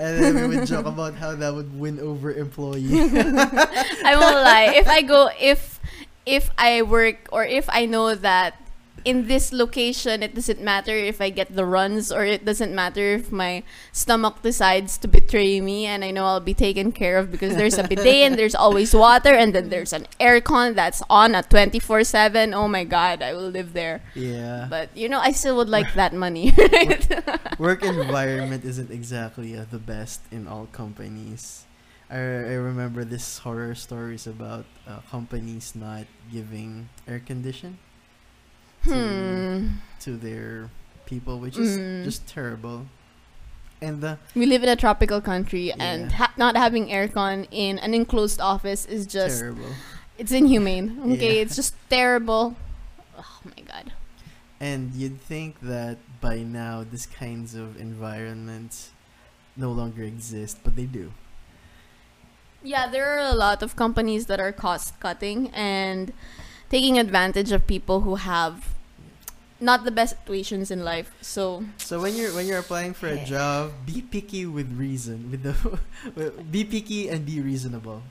and 0.00 0.22
then 0.22 0.34
we 0.48 0.56
would 0.56 0.66
joke 0.66 0.86
about 0.86 1.14
how 1.14 1.34
that 1.34 1.54
would 1.54 1.78
win 1.78 2.00
over 2.00 2.32
employee. 2.32 2.88
I 2.90 4.16
won't 4.18 4.40
lie. 4.40 4.72
If 4.74 4.88
I 4.88 5.02
go, 5.02 5.30
if 5.38 5.78
if 6.24 6.50
I 6.56 6.82
work 6.82 7.28
or 7.32 7.44
if 7.44 7.68
I 7.68 7.84
know 7.84 8.14
that 8.14 8.56
in 9.04 9.26
this 9.28 9.52
location, 9.52 10.22
it 10.22 10.34
doesn't 10.34 10.60
matter 10.60 10.92
if 10.94 11.20
I 11.20 11.30
get 11.30 11.54
the 11.54 11.64
runs 11.64 12.12
or 12.12 12.24
it 12.24 12.44
doesn't 12.44 12.74
matter 12.74 13.14
if 13.14 13.32
my 13.32 13.62
stomach 13.92 14.42
decides 14.42 14.98
to 14.98 15.08
betray 15.08 15.60
me, 15.60 15.86
and 15.86 16.04
I 16.04 16.10
know 16.10 16.26
I'll 16.26 16.40
be 16.40 16.54
taken 16.54 16.92
care 16.92 17.18
of 17.18 17.30
because 17.30 17.56
there's 17.56 17.78
a 17.78 17.84
bidet 17.84 18.26
and 18.28 18.38
there's 18.38 18.54
always 18.54 18.94
water, 18.94 19.30
and 19.32 19.54
then 19.54 19.68
there's 19.70 19.92
an 19.92 20.06
aircon 20.20 20.74
that's 20.74 21.02
on 21.08 21.34
at 21.34 21.50
twenty 21.50 21.78
four 21.78 22.04
seven. 22.04 22.52
Oh 22.54 22.68
my 22.68 22.84
god, 22.84 23.22
I 23.22 23.34
will 23.34 23.48
live 23.48 23.72
there. 23.72 24.02
yeah. 24.14 24.66
But 24.68 24.94
you 24.96 25.08
know, 25.08 25.20
I 25.20 25.32
still 25.32 25.56
would 25.56 25.68
like 25.68 25.92
that 26.00 26.12
money. 26.12 26.52
Right? 26.70 27.58
Work 27.58 27.82
environment 27.84 28.64
isn't 28.64 28.90
exactly 28.90 29.56
uh, 29.56 29.64
the 29.70 29.78
best 29.78 30.20
in 30.30 30.46
all 30.46 30.66
companies. 30.72 31.64
I, 32.10 32.16
I 32.16 32.56
remember 32.58 33.04
this 33.04 33.38
horror 33.38 33.74
stories 33.74 34.26
about 34.26 34.64
uh, 34.86 35.00
companies 35.10 35.74
not 35.74 36.06
giving 36.32 36.88
air 37.06 37.20
condition 37.20 37.78
hmm. 38.82 39.68
to 40.00 40.16
their 40.16 40.70
people, 41.06 41.38
which 41.38 41.56
is 41.58 41.76
Mm. 41.78 42.04
just 42.04 42.26
terrible. 42.26 42.86
And 43.82 44.00
the 44.02 44.18
We 44.34 44.46
live 44.46 44.62
in 44.62 44.68
a 44.68 44.76
tropical 44.76 45.20
country, 45.20 45.72
and 45.72 46.12
ha- 46.12 46.32
not 46.36 46.56
having 46.56 46.88
aircon 46.88 47.48
in 47.50 47.78
an 47.78 47.94
enclosed 47.94 48.40
office 48.40 48.84
is 48.86 49.06
just 49.06 49.38
terrible. 49.40 49.72
it's 50.18 50.32
inhumane. 50.32 51.00
Okay, 51.14 51.36
Yeah. 51.36 51.42
it's 51.42 51.56
just 51.56 51.74
terrible. 51.88 52.56
Oh 53.18 53.40
my 53.44 53.62
god. 53.64 53.92
And 54.60 54.92
you'd 54.94 55.20
think 55.20 55.60
that 55.60 55.96
by 56.20 56.38
now 56.44 56.84
these 56.84 57.06
kinds 57.06 57.54
of 57.54 57.80
environments 57.80 58.90
no 59.56 59.72
longer 59.72 60.02
exist, 60.02 60.58
but 60.62 60.76
they 60.76 60.84
do. 60.84 61.12
Yeah, 62.62 62.86
there 62.88 63.08
are 63.16 63.24
a 63.30 63.32
lot 63.34 63.62
of 63.62 63.74
companies 63.74 64.26
that 64.26 64.38
are 64.38 64.52
cost 64.52 65.00
cutting 65.00 65.48
and 65.56 66.12
taking 66.70 66.98
advantage 66.98 67.52
of 67.52 67.66
people 67.66 68.02
who 68.02 68.14
have 68.14 68.74
not 69.60 69.84
the 69.84 69.90
best 69.90 70.16
situations 70.16 70.70
in 70.70 70.84
life. 70.84 71.12
So 71.20 71.64
So 71.76 72.00
when 72.00 72.16
you're 72.16 72.32
when 72.32 72.46
you're 72.46 72.62
applying 72.62 72.94
for 72.94 73.08
a 73.08 73.20
job, 73.24 73.72
be 73.84 74.00
picky 74.00 74.46
with 74.46 74.72
reason. 74.72 75.30
With 75.30 75.42
the 75.44 76.32
be 76.50 76.64
picky 76.64 77.08
and 77.10 77.26
be 77.26 77.40
reasonable, 77.40 78.02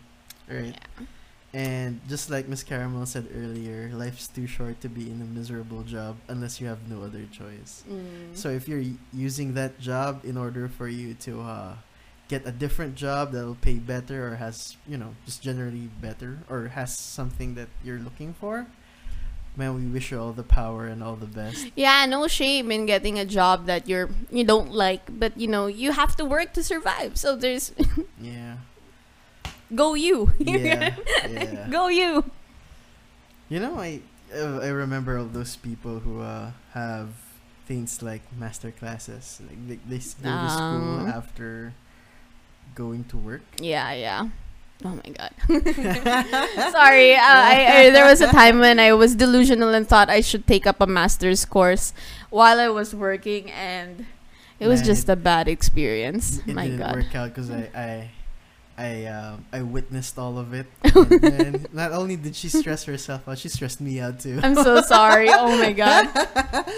right? 0.47 0.75
yeah. 0.77 1.05
And 1.51 1.99
just 2.07 2.29
like 2.29 2.47
Miss 2.47 2.61
Caramel 2.61 3.07
said 3.07 3.25
earlier, 3.33 3.89
life's 3.89 4.27
too 4.29 4.45
short 4.45 4.81
to 4.81 4.89
be 4.89 5.09
in 5.09 5.17
a 5.17 5.25
miserable 5.25 5.81
job 5.81 6.17
unless 6.29 6.61
you 6.61 6.67
have 6.67 6.85
no 6.85 7.01
other 7.01 7.25
choice. 7.33 7.81
Mm. 7.89 8.37
So 8.37 8.53
if 8.53 8.69
you're 8.69 8.85
using 9.11 9.55
that 9.55 9.81
job 9.81 10.21
in 10.21 10.37
order 10.37 10.69
for 10.69 10.87
you 10.87 11.15
to 11.25 11.41
uh, 11.41 11.73
get 12.29 12.45
a 12.47 12.51
different 12.51 12.95
job 12.95 13.33
that'll 13.33 13.55
pay 13.59 13.75
better 13.75 14.29
or 14.31 14.35
has 14.37 14.77
you 14.87 14.97
know 14.97 15.15
just 15.25 15.41
generally 15.41 15.89
better 15.99 16.39
or 16.49 16.69
has 16.69 16.95
something 16.97 17.55
that 17.55 17.67
you're 17.83 17.99
looking 17.99 18.33
for, 18.33 18.67
man, 19.57 19.75
we 19.75 19.85
wish 19.85 20.11
you 20.11 20.19
all 20.19 20.31
the 20.31 20.43
power 20.43 20.85
and 20.87 21.03
all 21.03 21.15
the 21.17 21.25
best. 21.27 21.67
yeah, 21.75 22.05
no 22.05 22.27
shame 22.27 22.71
in 22.71 22.85
getting 22.85 23.19
a 23.19 23.25
job 23.25 23.65
that 23.65 23.89
you're 23.89 24.09
you 24.31 24.43
don't 24.45 24.71
like, 24.71 25.01
but 25.19 25.35
you 25.37 25.47
know 25.47 25.67
you 25.67 25.91
have 25.91 26.15
to 26.15 26.23
work 26.23 26.53
to 26.53 26.63
survive. 26.63 27.17
So 27.17 27.35
there's 27.35 27.73
Yeah, 28.21 28.57
go 29.73 29.93
you, 29.95 30.31
yeah, 30.39 30.95
yeah. 31.29 31.67
go 31.69 31.87
you. 31.89 32.29
You 33.49 33.59
know, 33.59 33.79
I 33.79 34.01
I 34.33 34.69
remember 34.69 35.17
all 35.17 35.25
those 35.25 35.55
people 35.57 35.99
who 35.99 36.21
uh, 36.21 36.51
have 36.73 37.09
things 37.65 38.01
like 38.01 38.21
master 38.37 38.71
classes. 38.71 39.41
Like 39.41 39.57
they, 39.67 39.79
they 39.89 39.97
go 40.21 40.29
to 40.29 40.49
school 40.49 41.07
after 41.09 41.73
going 42.79 43.03
to 43.11 43.17
work. 43.19 43.43
Yeah, 43.59 43.91
yeah. 43.91 44.31
Oh 44.87 44.95
my 44.95 45.11
god. 45.11 45.31
Sorry, 46.71 47.11
uh, 47.11 47.19
I, 47.19 47.55
I 47.67 47.89
there 47.91 48.07
was 48.07 48.21
a 48.23 48.31
time 48.31 48.59
when 48.63 48.79
I 48.79 48.95
was 48.95 49.11
delusional 49.13 49.75
and 49.75 49.83
thought 49.83 50.07
I 50.09 50.21
should 50.23 50.47
take 50.47 50.63
up 50.65 50.79
a 50.79 50.87
master's 50.87 51.43
course 51.43 51.91
while 52.31 52.59
I 52.63 52.69
was 52.71 52.95
working, 52.95 53.51
and 53.51 54.07
it 54.55 54.71
was 54.71 54.79
just 54.81 55.09
it- 55.11 55.11
a 55.11 55.15
bad 55.19 55.51
experience. 55.51 56.39
It 56.47 56.55
my 56.55 56.63
didn't 56.71 56.79
god. 56.79 56.95
work 56.95 57.11
out 57.11 57.27
because 57.35 57.51
I, 57.51 57.67
I 57.75 57.91
I 58.79 58.89
uh, 59.11 59.33
I 59.51 59.59
witnessed 59.67 60.15
all 60.15 60.39
of 60.39 60.55
it. 60.55 60.67
And 61.19 61.67
not 61.75 61.91
only 61.91 62.15
did 62.15 62.31
she 62.39 62.47
stress 62.47 62.87
herself 62.87 63.27
out, 63.27 63.35
she 63.37 63.49
stressed 63.51 63.81
me 63.83 63.99
out 63.99 64.23
too. 64.23 64.39
I'm 64.41 64.55
so 64.55 64.79
sorry. 64.79 65.27
Oh 65.27 65.59
my 65.59 65.75
god. 65.75 66.07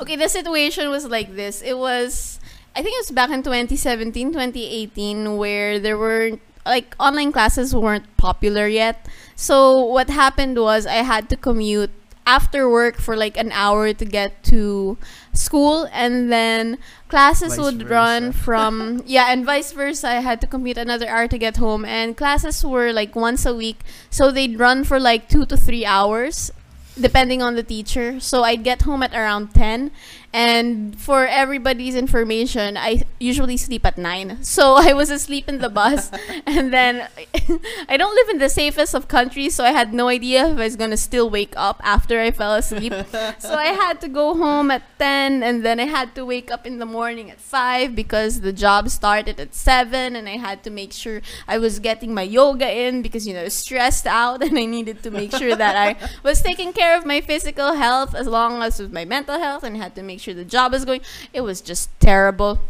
Okay, 0.00 0.14
the 0.14 0.28
situation 0.28 0.90
was 0.94 1.08
like 1.10 1.34
this. 1.34 1.58
It 1.60 1.74
was 1.74 2.38
I 2.74 2.82
think 2.82 2.94
it 2.94 3.06
was 3.06 3.10
back 3.10 3.30
in 3.30 3.42
2017, 3.42 4.32
2018 4.32 5.36
where 5.36 5.78
there 5.78 5.98
were 5.98 6.38
like 6.64 6.94
online 7.00 7.32
classes 7.32 7.74
weren't 7.74 8.04
popular 8.16 8.68
yet. 8.68 9.06
So 9.34 9.84
what 9.84 10.10
happened 10.10 10.58
was 10.58 10.86
I 10.86 11.02
had 11.02 11.28
to 11.30 11.36
commute 11.36 11.90
after 12.28 12.68
work 12.68 13.00
for 13.00 13.16
like 13.16 13.38
an 13.38 13.50
hour 13.52 13.94
to 13.94 14.04
get 14.04 14.44
to 14.44 14.98
school 15.32 15.88
and 15.92 16.30
then 16.30 16.76
classes 17.08 17.56
Vice 17.56 17.58
would 17.58 17.88
run 17.88 18.32
from 18.46 19.02
yeah 19.06 19.32
and 19.32 19.46
vice 19.46 19.72
versa. 19.72 20.08
I 20.08 20.20
had 20.20 20.40
to 20.42 20.46
commute 20.46 20.76
another 20.76 21.08
hour 21.08 21.26
to 21.26 21.38
get 21.38 21.56
home 21.56 21.86
and 21.86 22.16
classes 22.16 22.62
were 22.62 22.92
like 22.92 23.16
once 23.16 23.46
a 23.46 23.54
week. 23.54 23.80
So 24.10 24.30
they'd 24.30 24.58
run 24.58 24.84
for 24.84 25.00
like 25.00 25.28
two 25.28 25.46
to 25.46 25.56
three 25.56 25.86
hours 25.86 26.52
depending 27.00 27.40
on 27.40 27.54
the 27.54 27.62
teacher. 27.62 28.20
So 28.20 28.44
i'd 28.44 28.62
get 28.62 28.82
home 28.82 29.02
at 29.02 29.14
around 29.14 29.54
10 29.54 29.90
and 30.32 30.98
for 31.00 31.26
everybody's 31.26 31.94
information 31.94 32.76
i 32.76 33.02
usually 33.18 33.56
sleep 33.56 33.84
at 33.86 33.96
9 33.96 34.38
so 34.42 34.74
i 34.74 34.92
was 34.92 35.10
asleep 35.10 35.48
in 35.48 35.58
the 35.58 35.68
bus. 35.68 36.10
And 36.46 36.72
then 36.72 37.08
i 37.88 37.96
don't 37.96 38.14
live 38.14 38.28
in 38.28 38.38
the 38.38 38.48
safest 38.48 38.94
of 38.94 39.08
countries 39.08 39.54
so 39.54 39.64
i 39.64 39.72
had 39.72 39.92
no 39.92 40.08
idea 40.08 40.46
if 40.48 40.58
i 40.58 40.64
was 40.64 40.76
going 40.76 40.90
to 40.90 40.96
still 40.96 41.28
wake 41.30 41.52
up 41.56 41.80
after 41.84 42.20
i 42.20 42.30
fell 42.30 42.54
asleep. 42.54 42.92
So 43.38 43.54
I 43.54 43.66
had 43.66 44.00
to 44.02 44.08
go 44.08 44.34
home 44.34 44.70
at 44.70 44.82
10 44.98 45.42
and 45.42 45.64
then 45.64 45.80
I 45.80 45.84
had 45.84 46.14
to 46.14 46.24
wake 46.24 46.50
up 46.50 46.66
in 46.66 46.78
the 46.78 46.86
morning 46.86 47.30
at 47.30 47.40
5 47.40 47.94
because 47.94 48.40
the 48.40 48.52
job 48.52 48.88
started 48.88 49.40
at 49.40 49.54
7 49.54 50.16
and 50.16 50.28
I 50.28 50.36
had 50.36 50.62
to 50.64 50.70
make 50.70 50.92
sure 50.92 51.20
I 51.46 51.58
was 51.58 51.78
getting 51.78 52.14
my 52.14 52.22
yoga 52.22 52.70
in 52.70 53.02
because 53.02 53.26
you 53.26 53.34
know 53.34 53.48
stressed 53.48 54.06
out 54.06 54.42
and 54.42 54.58
I 54.58 54.64
needed 54.64 55.02
to 55.02 55.10
make 55.10 55.32
sure 55.32 55.54
that 55.54 55.76
I 55.76 55.96
was 56.22 56.42
taking 56.42 56.72
care 56.72 56.96
of 56.96 57.04
my 57.04 57.20
physical 57.20 57.74
health 57.74 58.14
as 58.14 58.26
long 58.26 58.62
as 58.62 58.80
with 58.80 58.92
my 58.92 59.04
mental 59.04 59.38
health 59.38 59.62
and 59.62 59.76
I 59.76 59.80
had 59.80 59.94
to 59.96 60.02
make 60.02 60.17
sure 60.18 60.34
the 60.34 60.44
job 60.44 60.74
is 60.74 60.84
going 60.84 61.00
it 61.32 61.40
was 61.40 61.60
just 61.60 61.88
terrible 62.00 62.60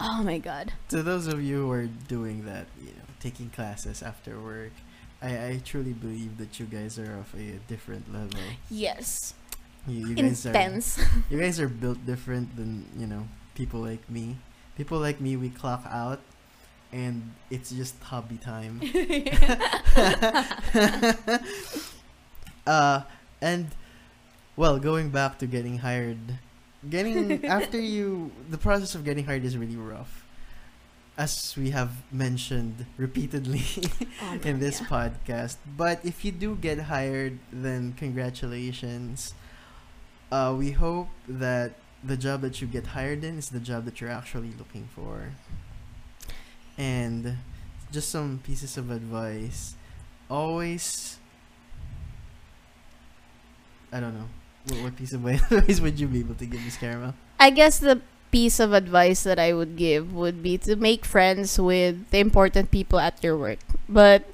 oh 0.00 0.22
my 0.22 0.38
god 0.38 0.72
to 0.88 1.02
those 1.02 1.26
of 1.26 1.42
you 1.42 1.66
who 1.66 1.70
are 1.70 1.86
doing 1.86 2.44
that, 2.44 2.66
you 2.80 2.88
know, 2.88 3.06
taking 3.20 3.50
classes 3.50 4.02
after 4.02 4.38
work, 4.38 4.72
I, 5.22 5.28
I 5.28 5.60
truly 5.64 5.92
believe 5.92 6.38
that 6.38 6.60
you 6.60 6.66
guys 6.66 6.98
are 6.98 7.18
of 7.18 7.34
a 7.34 7.58
different 7.66 8.12
level. 8.12 8.40
yes 8.70 9.34
You, 9.86 10.08
you 10.08 10.14
guys 10.14 10.46
are 10.46 10.52
you 11.30 11.40
guys 11.40 11.58
are 11.58 11.68
built 11.68 12.04
different 12.04 12.54
than 12.56 12.86
you 12.96 13.06
know 13.06 13.28
people 13.54 13.80
like 13.80 14.08
me. 14.10 14.36
People 14.76 14.98
like 14.98 15.20
me, 15.20 15.36
we 15.36 15.50
clock 15.50 15.84
out, 15.88 16.20
and 16.92 17.32
it's 17.50 17.70
just 17.70 17.94
hobby 18.02 18.36
time. 18.38 18.80
uh, 22.66 23.02
and 23.40 23.70
well, 24.56 24.78
going 24.78 25.10
back 25.10 25.38
to 25.38 25.46
getting 25.46 25.78
hired, 25.78 26.38
getting 26.88 27.44
after 27.58 27.78
you, 27.80 28.30
the 28.50 28.58
process 28.58 28.94
of 28.94 29.04
getting 29.04 29.24
hired 29.24 29.44
is 29.44 29.56
really 29.56 29.76
rough, 29.76 30.24
as 31.16 31.54
we 31.56 31.70
have 31.70 31.92
mentioned 32.12 32.86
repeatedly 32.96 33.62
Oh, 34.22 34.38
in 34.44 34.58
this 34.60 34.80
yeah. 34.80 34.86
podcast. 34.86 35.56
But 35.76 36.00
if 36.04 36.24
you 36.24 36.32
do 36.32 36.56
get 36.56 36.78
hired, 36.80 37.38
then 37.52 37.92
congratulations. 37.94 39.34
Uh, 40.30 40.54
we 40.56 40.72
hope 40.72 41.08
that 41.28 41.74
the 42.02 42.16
job 42.16 42.40
that 42.42 42.60
you 42.60 42.66
get 42.66 42.88
hired 42.88 43.22
in 43.24 43.38
is 43.38 43.50
the 43.50 43.60
job 43.60 43.84
that 43.84 44.00
you're 44.00 44.10
actually 44.10 44.52
looking 44.58 44.88
for. 44.94 45.32
And 46.78 47.38
just 47.90 48.10
some 48.10 48.40
pieces 48.44 48.76
of 48.76 48.90
advice. 48.90 49.74
Always. 50.30 51.18
I 53.92 54.00
don't 54.00 54.14
know. 54.14 54.28
What, 54.66 54.78
what 54.82 54.96
piece 54.96 55.12
of 55.12 55.24
advice 55.26 55.80
would 55.80 55.98
you 55.98 56.06
be 56.06 56.20
able 56.20 56.34
to 56.36 56.46
give, 56.46 56.64
Miss 56.64 56.76
Caramel? 56.76 57.14
I 57.38 57.50
guess 57.50 57.78
the 57.78 58.00
piece 58.30 58.60
of 58.60 58.72
advice 58.72 59.22
that 59.24 59.38
I 59.38 59.52
would 59.52 59.76
give 59.76 60.12
would 60.12 60.42
be 60.42 60.56
to 60.58 60.76
make 60.76 61.04
friends 61.04 61.58
with 61.58 62.10
the 62.10 62.18
important 62.18 62.70
people 62.70 62.98
at 62.98 63.22
your 63.22 63.36
work. 63.36 63.58
But, 63.88 64.24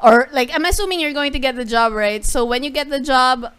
or 0.00 0.28
like, 0.32 0.50
I'm 0.52 0.64
assuming 0.64 1.00
you're 1.00 1.12
going 1.12 1.32
to 1.32 1.38
get 1.38 1.56
the 1.56 1.64
job, 1.64 1.92
right? 1.92 2.24
So 2.24 2.44
when 2.44 2.64
you 2.64 2.70
get 2.70 2.88
the 2.88 3.00
job, 3.00 3.52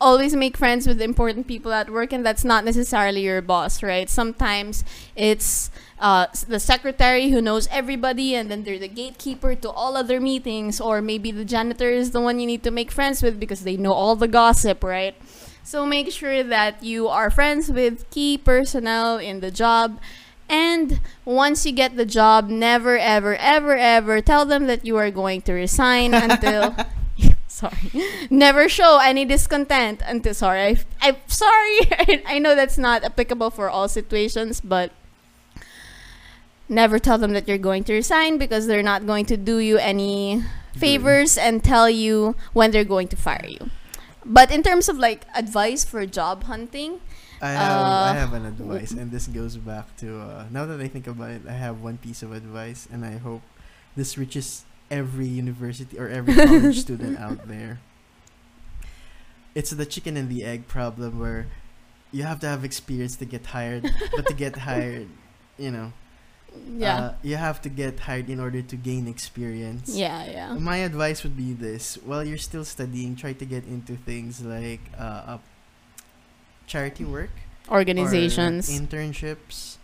always 0.00 0.34
make 0.34 0.56
friends 0.56 0.86
with 0.86 1.00
important 1.00 1.46
people 1.46 1.72
at 1.72 1.90
work, 1.90 2.12
and 2.12 2.24
that's 2.24 2.44
not 2.44 2.64
necessarily 2.64 3.22
your 3.22 3.42
boss, 3.42 3.82
right? 3.82 4.08
Sometimes 4.08 4.82
it's 5.14 5.70
uh, 5.98 6.26
the 6.48 6.58
secretary 6.58 7.28
who 7.30 7.42
knows 7.42 7.68
everybody, 7.70 8.34
and 8.34 8.50
then 8.50 8.64
they're 8.64 8.78
the 8.78 8.88
gatekeeper 8.88 9.54
to 9.54 9.70
all 9.70 9.96
other 9.96 10.20
meetings, 10.20 10.80
or 10.80 11.02
maybe 11.02 11.30
the 11.30 11.44
janitor 11.44 11.90
is 11.90 12.12
the 12.12 12.20
one 12.20 12.40
you 12.40 12.46
need 12.46 12.62
to 12.62 12.70
make 12.70 12.90
friends 12.90 13.22
with 13.22 13.38
because 13.38 13.62
they 13.62 13.76
know 13.76 13.92
all 13.92 14.16
the 14.16 14.28
gossip, 14.28 14.82
right? 14.82 15.14
So 15.62 15.86
make 15.86 16.10
sure 16.10 16.42
that 16.42 16.82
you 16.82 17.08
are 17.08 17.30
friends 17.30 17.70
with 17.70 18.08
key 18.10 18.38
personnel 18.38 19.18
in 19.18 19.40
the 19.40 19.50
job. 19.50 20.00
And 20.48 21.00
once 21.24 21.64
you 21.64 21.72
get 21.72 21.96
the 21.96 22.04
job, 22.04 22.48
never, 22.48 22.98
ever, 22.98 23.36
ever, 23.36 23.76
ever 23.76 24.20
tell 24.20 24.44
them 24.44 24.66
that 24.66 24.84
you 24.84 24.96
are 24.96 25.10
going 25.10 25.42
to 25.42 25.52
resign 25.52 26.12
until. 26.12 26.74
sorry. 27.46 27.92
Never 28.30 28.68
show 28.68 28.98
any 28.98 29.24
discontent 29.24 30.02
until. 30.04 30.34
Sorry. 30.34 30.60
I, 30.60 30.76
I'm 31.02 31.16
sorry. 31.26 31.78
I, 31.90 32.22
I 32.26 32.38
know 32.38 32.54
that's 32.54 32.78
not 32.78 33.04
applicable 33.04 33.50
for 33.50 33.68
all 33.68 33.88
situations, 33.88 34.60
but 34.60 34.92
never 36.68 36.98
tell 36.98 37.18
them 37.18 37.32
that 37.32 37.48
you're 37.48 37.58
going 37.58 37.84
to 37.84 37.94
resign 37.94 38.38
because 38.38 38.66
they're 38.66 38.82
not 38.82 39.06
going 39.06 39.26
to 39.26 39.36
do 39.36 39.58
you 39.58 39.78
any 39.78 40.42
favors 40.76 41.36
and 41.36 41.62
tell 41.62 41.90
you 41.90 42.36
when 42.52 42.70
they're 42.70 42.84
going 42.84 43.08
to 43.08 43.16
fire 43.16 43.46
you. 43.46 43.70
But 44.24 44.50
in 44.52 44.62
terms 44.62 44.88
of 44.88 44.98
like 44.98 45.26
advice 45.34 45.84
for 45.84 46.04
job 46.06 46.44
hunting, 46.44 47.00
I 47.40 47.50
have 47.56 47.86
I 47.86 48.10
Uh, 48.10 48.12
have 48.14 48.32
an 48.34 48.44
advice, 48.44 48.92
and 48.92 49.10
this 49.10 49.26
goes 49.26 49.56
back 49.56 49.96
to 50.04 50.20
uh, 50.20 50.44
now 50.50 50.66
that 50.66 50.80
I 50.80 50.88
think 50.88 51.06
about 51.06 51.30
it. 51.30 51.42
I 51.48 51.52
have 51.56 51.80
one 51.80 51.96
piece 51.98 52.22
of 52.22 52.32
advice, 52.32 52.86
and 52.92 53.04
I 53.04 53.16
hope 53.16 53.42
this 53.96 54.18
reaches 54.18 54.64
every 54.90 55.26
university 55.26 55.98
or 55.98 56.08
every 56.08 56.34
college 56.34 56.78
student 56.86 57.18
out 57.18 57.48
there. 57.48 57.80
It's 59.54 59.70
the 59.70 59.86
chicken 59.86 60.16
and 60.16 60.28
the 60.28 60.44
egg 60.44 60.68
problem, 60.68 61.18
where 61.18 61.46
you 62.12 62.22
have 62.22 62.40
to 62.40 62.46
have 62.48 62.64
experience 62.64 63.16
to 63.16 63.24
get 63.24 63.46
hired, 63.46 63.88
but 64.14 64.26
to 64.26 64.34
get 64.34 64.56
hired, 64.68 65.08
you 65.58 65.70
know, 65.70 65.92
yeah. 66.76 66.96
uh, 66.96 67.14
you 67.22 67.36
have 67.36 67.60
to 67.62 67.68
get 67.68 68.00
hired 68.00 68.28
in 68.30 68.40
order 68.40 68.62
to 68.62 68.76
gain 68.76 69.06
experience. 69.08 69.94
yeah, 69.96 70.24
yeah. 70.30 70.54
My 70.54 70.78
advice 70.86 71.22
would 71.22 71.36
be 71.36 71.52
this: 71.52 71.96
while 72.04 72.24
you're 72.24 72.38
still 72.40 72.64
studying, 72.64 73.16
try 73.16 73.32
to 73.34 73.44
get 73.44 73.64
into 73.64 73.96
things 73.96 74.40
like 74.42 74.80
uh, 74.98 75.38
charity 76.66 77.04
work 77.04 77.30
or 77.68 77.78
Organizations. 77.78 78.70
internships, 78.70 79.76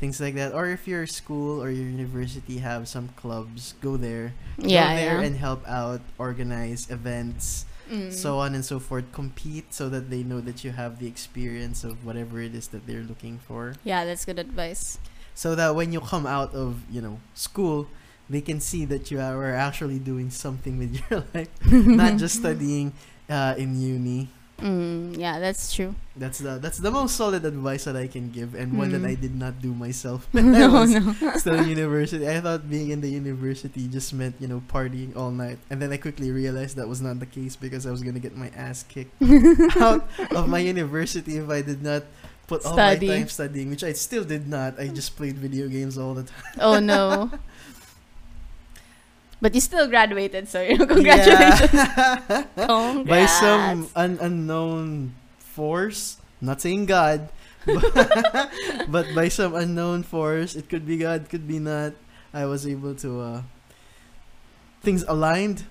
things 0.00 0.20
like 0.20 0.34
that. 0.34 0.52
Or 0.52 0.66
if 0.66 0.86
your 0.86 1.06
school 1.06 1.62
or 1.62 1.70
your 1.70 1.86
university 1.88 2.58
have 2.58 2.88
some 2.88 3.08
clubs, 3.16 3.74
go 3.80 3.96
there. 3.96 4.34
yeah, 4.58 4.90
go 4.90 4.96
there 4.96 5.20
yeah. 5.20 5.26
and 5.26 5.36
help 5.36 5.66
out, 5.68 6.00
organize 6.18 6.90
events, 6.90 7.66
Mm. 7.84 8.10
so 8.10 8.38
on 8.38 8.54
and 8.54 8.64
so 8.64 8.80
forth. 8.80 9.04
Compete 9.12 9.74
so 9.74 9.90
that 9.90 10.08
they 10.08 10.22
know 10.24 10.40
that 10.40 10.64
you 10.64 10.72
have 10.72 11.00
the 11.00 11.06
experience 11.06 11.84
of 11.84 12.00
whatever 12.02 12.40
it 12.40 12.54
is 12.54 12.68
that 12.68 12.86
they're 12.86 13.04
looking 13.04 13.36
for. 13.38 13.74
yeah, 13.84 14.06
that's 14.06 14.24
good 14.24 14.38
advice. 14.38 14.96
So 15.34 15.54
that 15.56 15.74
when 15.74 15.92
you 15.92 16.00
come 16.00 16.26
out 16.26 16.54
of 16.54 16.80
you 16.90 17.00
know 17.00 17.18
school, 17.34 17.88
they 18.30 18.40
can 18.40 18.60
see 18.60 18.84
that 18.86 19.10
you 19.10 19.20
are 19.20 19.54
actually 19.54 19.98
doing 19.98 20.30
something 20.30 20.78
with 20.78 21.00
your 21.10 21.24
life, 21.34 21.48
not 21.66 22.16
just 22.22 22.36
studying 22.36 22.92
uh, 23.28 23.54
in 23.58 23.80
uni. 23.80 24.28
Mm, 24.62 25.18
yeah, 25.18 25.40
that's 25.40 25.74
true. 25.74 25.94
That's 26.14 26.38
the 26.38 26.62
that's 26.62 26.78
the 26.78 26.90
most 26.90 27.16
solid 27.18 27.44
advice 27.44 27.84
that 27.90 27.96
I 27.96 28.06
can 28.06 28.30
give, 28.30 28.54
and 28.54 28.78
one 28.78 28.94
that 28.94 29.02
Mm. 29.02 29.10
I 29.10 29.14
did 29.18 29.34
not 29.34 29.58
do 29.60 29.74
myself 29.74 30.28
when 30.32 30.54
I 30.54 30.70
no, 30.70 30.86
was 30.86 30.94
no. 30.94 31.12
still 31.36 31.58
in 31.58 31.68
university. 31.68 32.22
I 32.30 32.38
thought 32.40 32.70
being 32.70 32.90
in 32.94 33.02
the 33.02 33.10
university 33.10 33.88
just 33.90 34.14
meant 34.14 34.36
you 34.38 34.46
know 34.46 34.62
partying 34.70 35.16
all 35.18 35.32
night, 35.34 35.58
and 35.70 35.82
then 35.82 35.90
I 35.90 35.98
quickly 35.98 36.30
realized 36.30 36.76
that 36.78 36.86
was 36.86 37.02
not 37.02 37.18
the 37.18 37.26
case 37.26 37.56
because 37.58 37.84
I 37.84 37.90
was 37.90 38.06
gonna 38.06 38.22
get 38.22 38.36
my 38.38 38.48
ass 38.54 38.86
kicked 38.86 39.18
out 39.82 40.06
of 40.30 40.46
my 40.48 40.62
university 40.62 41.36
if 41.36 41.50
I 41.50 41.60
did 41.60 41.82
not 41.82 42.04
put 42.46 42.64
all 42.64 42.74
Study. 42.74 43.08
my 43.08 43.18
time 43.18 43.28
studying, 43.28 43.70
which 43.70 43.84
I 43.84 43.92
still 43.92 44.24
did 44.24 44.48
not. 44.48 44.78
I 44.78 44.88
just 44.88 45.16
played 45.16 45.36
video 45.38 45.68
games 45.68 45.96
all 45.98 46.14
the 46.14 46.24
time. 46.24 46.54
oh 46.60 46.78
no. 46.80 47.30
But 49.42 49.54
you 49.54 49.60
still 49.60 49.88
graduated, 49.88 50.48
so 50.48 50.62
you 50.64 50.78
know, 50.78 50.86
congratulations. 50.86 51.68
Yeah. 51.74 52.44
Congrats. 52.56 53.04
By 53.08 53.26
some 53.26 53.88
un- 53.94 54.18
unknown 54.20 55.14
force, 55.36 56.16
not 56.40 56.62
saying 56.62 56.86
God, 56.86 57.28
but, 57.66 57.84
but 58.88 59.06
by 59.14 59.28
some 59.28 59.54
unknown 59.54 60.02
force, 60.02 60.54
it 60.56 60.70
could 60.70 60.86
be 60.86 60.96
God, 60.96 61.28
could 61.28 61.46
be 61.46 61.58
not. 61.58 61.92
I 62.32 62.46
was 62.46 62.66
able 62.66 62.94
to 63.04 63.20
uh, 63.20 63.42
things 64.80 65.04
aligned. 65.06 65.64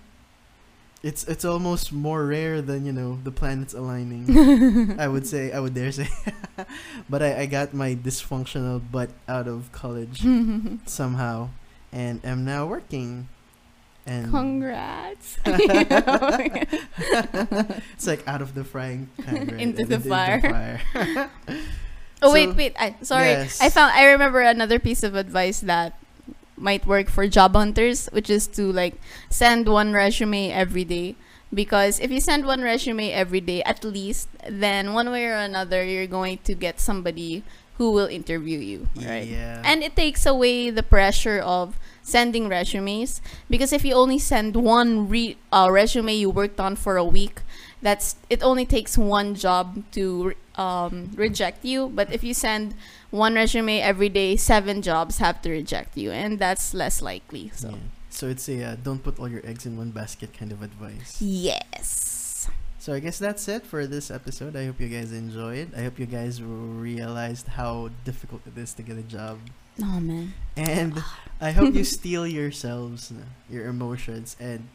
It's 1.04 1.26
it's 1.26 1.44
almost 1.44 1.92
more 1.92 2.26
rare 2.26 2.62
than 2.62 2.86
you 2.86 2.94
know 2.94 3.20
the 3.24 3.32
planets 3.32 3.74
aligning. 3.74 4.96
I 5.00 5.08
would 5.10 5.28
say 5.28 5.52
I 5.52 5.60
would 5.60 5.74
dare 5.76 5.92
say, 5.92 6.08
but 7.10 7.22
I, 7.22 7.42
I 7.42 7.46
got 7.46 7.74
my 7.74 7.94
dysfunctional 7.94 8.82
butt 8.90 9.10
out 9.28 9.48
of 9.50 9.70
college 9.74 10.24
somehow, 10.88 11.50
and 11.92 12.22
am 12.24 12.46
now 12.46 12.66
working. 12.66 13.28
And 14.06 14.32
Congrats. 14.32 15.38
it's 15.46 15.78
like 18.08 18.26
out 18.28 18.42
of 18.42 18.54
the 18.56 18.64
frying 18.64 19.10
pan, 19.24 19.48
right? 19.48 19.60
Into 19.60 19.86
the 19.86 20.00
fire. 20.00 20.42
fire. 20.42 20.82
oh 22.22 22.28
So- 22.28 22.34
wait, 22.34 22.56
wait. 22.56 22.76
I, 22.80 22.96
sorry. 23.02 23.28
Yes. 23.28 23.62
I 23.62 23.70
found. 23.70 23.92
I 23.94 24.06
remember 24.12 24.42
another 24.42 24.80
piece 24.80 25.04
of 25.04 25.16
advice 25.16 25.62
that 25.62 25.98
might 26.58 26.86
work 26.86 27.10
for 27.10 27.28
job 27.28 27.56
hunters, 27.56 28.08
which 28.12 28.30
is 28.30 28.48
to 28.48 28.72
like 28.72 28.96
send 29.30 29.68
one 29.68 29.94
resume 29.94 30.52
every 30.52 30.84
day. 30.84 31.16
Because 31.54 32.00
if 32.00 32.10
you 32.10 32.20
send 32.20 32.46
one 32.46 32.62
resume 32.62 33.12
every 33.12 33.40
day, 33.40 33.62
at 33.64 33.84
least, 33.84 34.28
then 34.50 34.94
one 34.94 35.12
way 35.12 35.28
or 35.28 35.36
another, 35.38 35.84
you're 35.86 36.08
going 36.08 36.40
to 36.46 36.56
get 36.56 36.80
somebody 36.80 37.44
who 37.78 37.92
will 37.92 38.08
interview 38.08 38.60
you, 38.60 38.88
right? 38.96 39.28
Yeah. 39.28 39.62
And 39.66 39.84
it 39.84 39.96
takes 39.96 40.26
away 40.26 40.70
the 40.70 40.84
pressure 40.84 41.40
of 41.40 41.78
sending 42.02 42.48
resumes 42.48 43.22
because 43.50 43.74
if 43.74 43.84
you 43.86 43.94
only 43.94 44.20
send 44.20 44.56
one 44.56 45.10
re- 45.10 45.38
uh, 45.52 45.70
resume 45.72 46.14
you 46.14 46.30
worked 46.30 46.60
on 46.60 46.76
for 46.76 46.98
a 46.98 47.04
week, 47.04 47.42
that's 47.82 48.16
it 48.30 48.44
only 48.44 48.66
takes 48.66 48.98
one 48.98 49.36
job 49.36 49.84
to 49.92 50.34
um, 50.56 51.12
reject 51.16 51.64
you. 51.66 51.90
But 51.90 52.12
if 52.14 52.24
you 52.24 52.34
send 52.34 52.76
one 53.12 53.36
resume 53.36 53.80
every 53.82 54.10
day, 54.10 54.36
seven 54.36 54.82
jobs 54.82 55.18
have 55.20 55.42
to 55.44 55.52
reject 55.52 55.98
you, 55.98 56.12
and 56.12 56.40
that's 56.40 56.74
less 56.74 57.02
likely. 57.02 57.52
So 57.56 57.70
Yeah. 57.70 57.78
So 58.14 58.28
it's 58.30 58.48
a 58.48 58.64
uh, 58.64 58.76
don't 58.84 59.02
put 59.02 59.18
all 59.20 59.28
your 59.28 59.42
eggs 59.44 59.66
in 59.66 59.76
one 59.76 59.90
basket 59.90 60.38
kind 60.38 60.52
of 60.52 60.62
advice. 60.62 61.18
yes, 61.20 62.48
So 62.78 62.94
I 62.94 63.00
guess 63.00 63.18
that's 63.18 63.48
it 63.48 63.66
for 63.66 63.88
this 63.88 64.12
episode. 64.12 64.56
I 64.56 64.66
hope 64.70 64.80
you 64.80 64.88
guys 64.90 65.12
enjoyed. 65.12 65.74
I 65.74 65.82
hope 65.82 65.98
you 65.98 66.06
guys 66.06 66.42
realized 66.44 67.48
how 67.48 67.90
difficult 68.06 68.42
it 68.46 68.58
is 68.58 68.74
to 68.76 68.84
get 68.84 68.98
a 68.98 69.02
job. 69.08 69.40
oh 69.82 70.00
man, 70.00 70.34
And 70.56 71.02
I 71.42 71.52
hope 71.52 71.74
you 71.74 71.84
steel 71.98 72.28
yourselves, 72.28 73.10
uh, 73.12 73.26
your 73.50 73.66
emotions, 73.66 74.36
and 74.40 74.68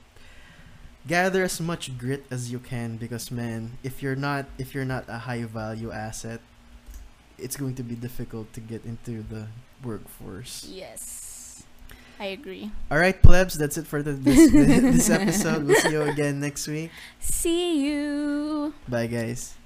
gather 1.06 1.42
as 1.44 1.60
much 1.60 1.96
grit 1.98 2.24
as 2.30 2.50
you 2.52 2.58
can 2.58 2.96
because 2.96 3.30
man, 3.30 3.78
if 3.82 4.02
you're 4.02 4.16
not 4.16 4.46
if 4.58 4.74
you're 4.74 4.84
not 4.84 5.04
a 5.08 5.18
high 5.18 5.44
value 5.44 5.90
asset, 5.90 6.40
it's 7.38 7.56
going 7.56 7.74
to 7.76 7.82
be 7.82 7.94
difficult 7.94 8.52
to 8.54 8.60
get 8.60 8.84
into 8.84 9.22
the 9.22 9.46
workforce. 9.84 10.66
yes, 10.68 11.62
I 12.18 12.26
agree. 12.34 12.70
All 12.90 12.98
right, 12.98 13.20
plebs, 13.20 13.56
that's 13.58 13.76
it 13.78 13.86
for 13.86 14.02
the, 14.02 14.12
this 14.12 14.50
this 14.52 15.10
episode. 15.10 15.66
We'll 15.66 15.76
see 15.80 15.92
you 15.92 16.02
again 16.02 16.40
next 16.40 16.66
week. 16.66 16.90
See 17.20 17.86
you. 17.86 18.74
Bye 18.88 19.06
guys. 19.06 19.57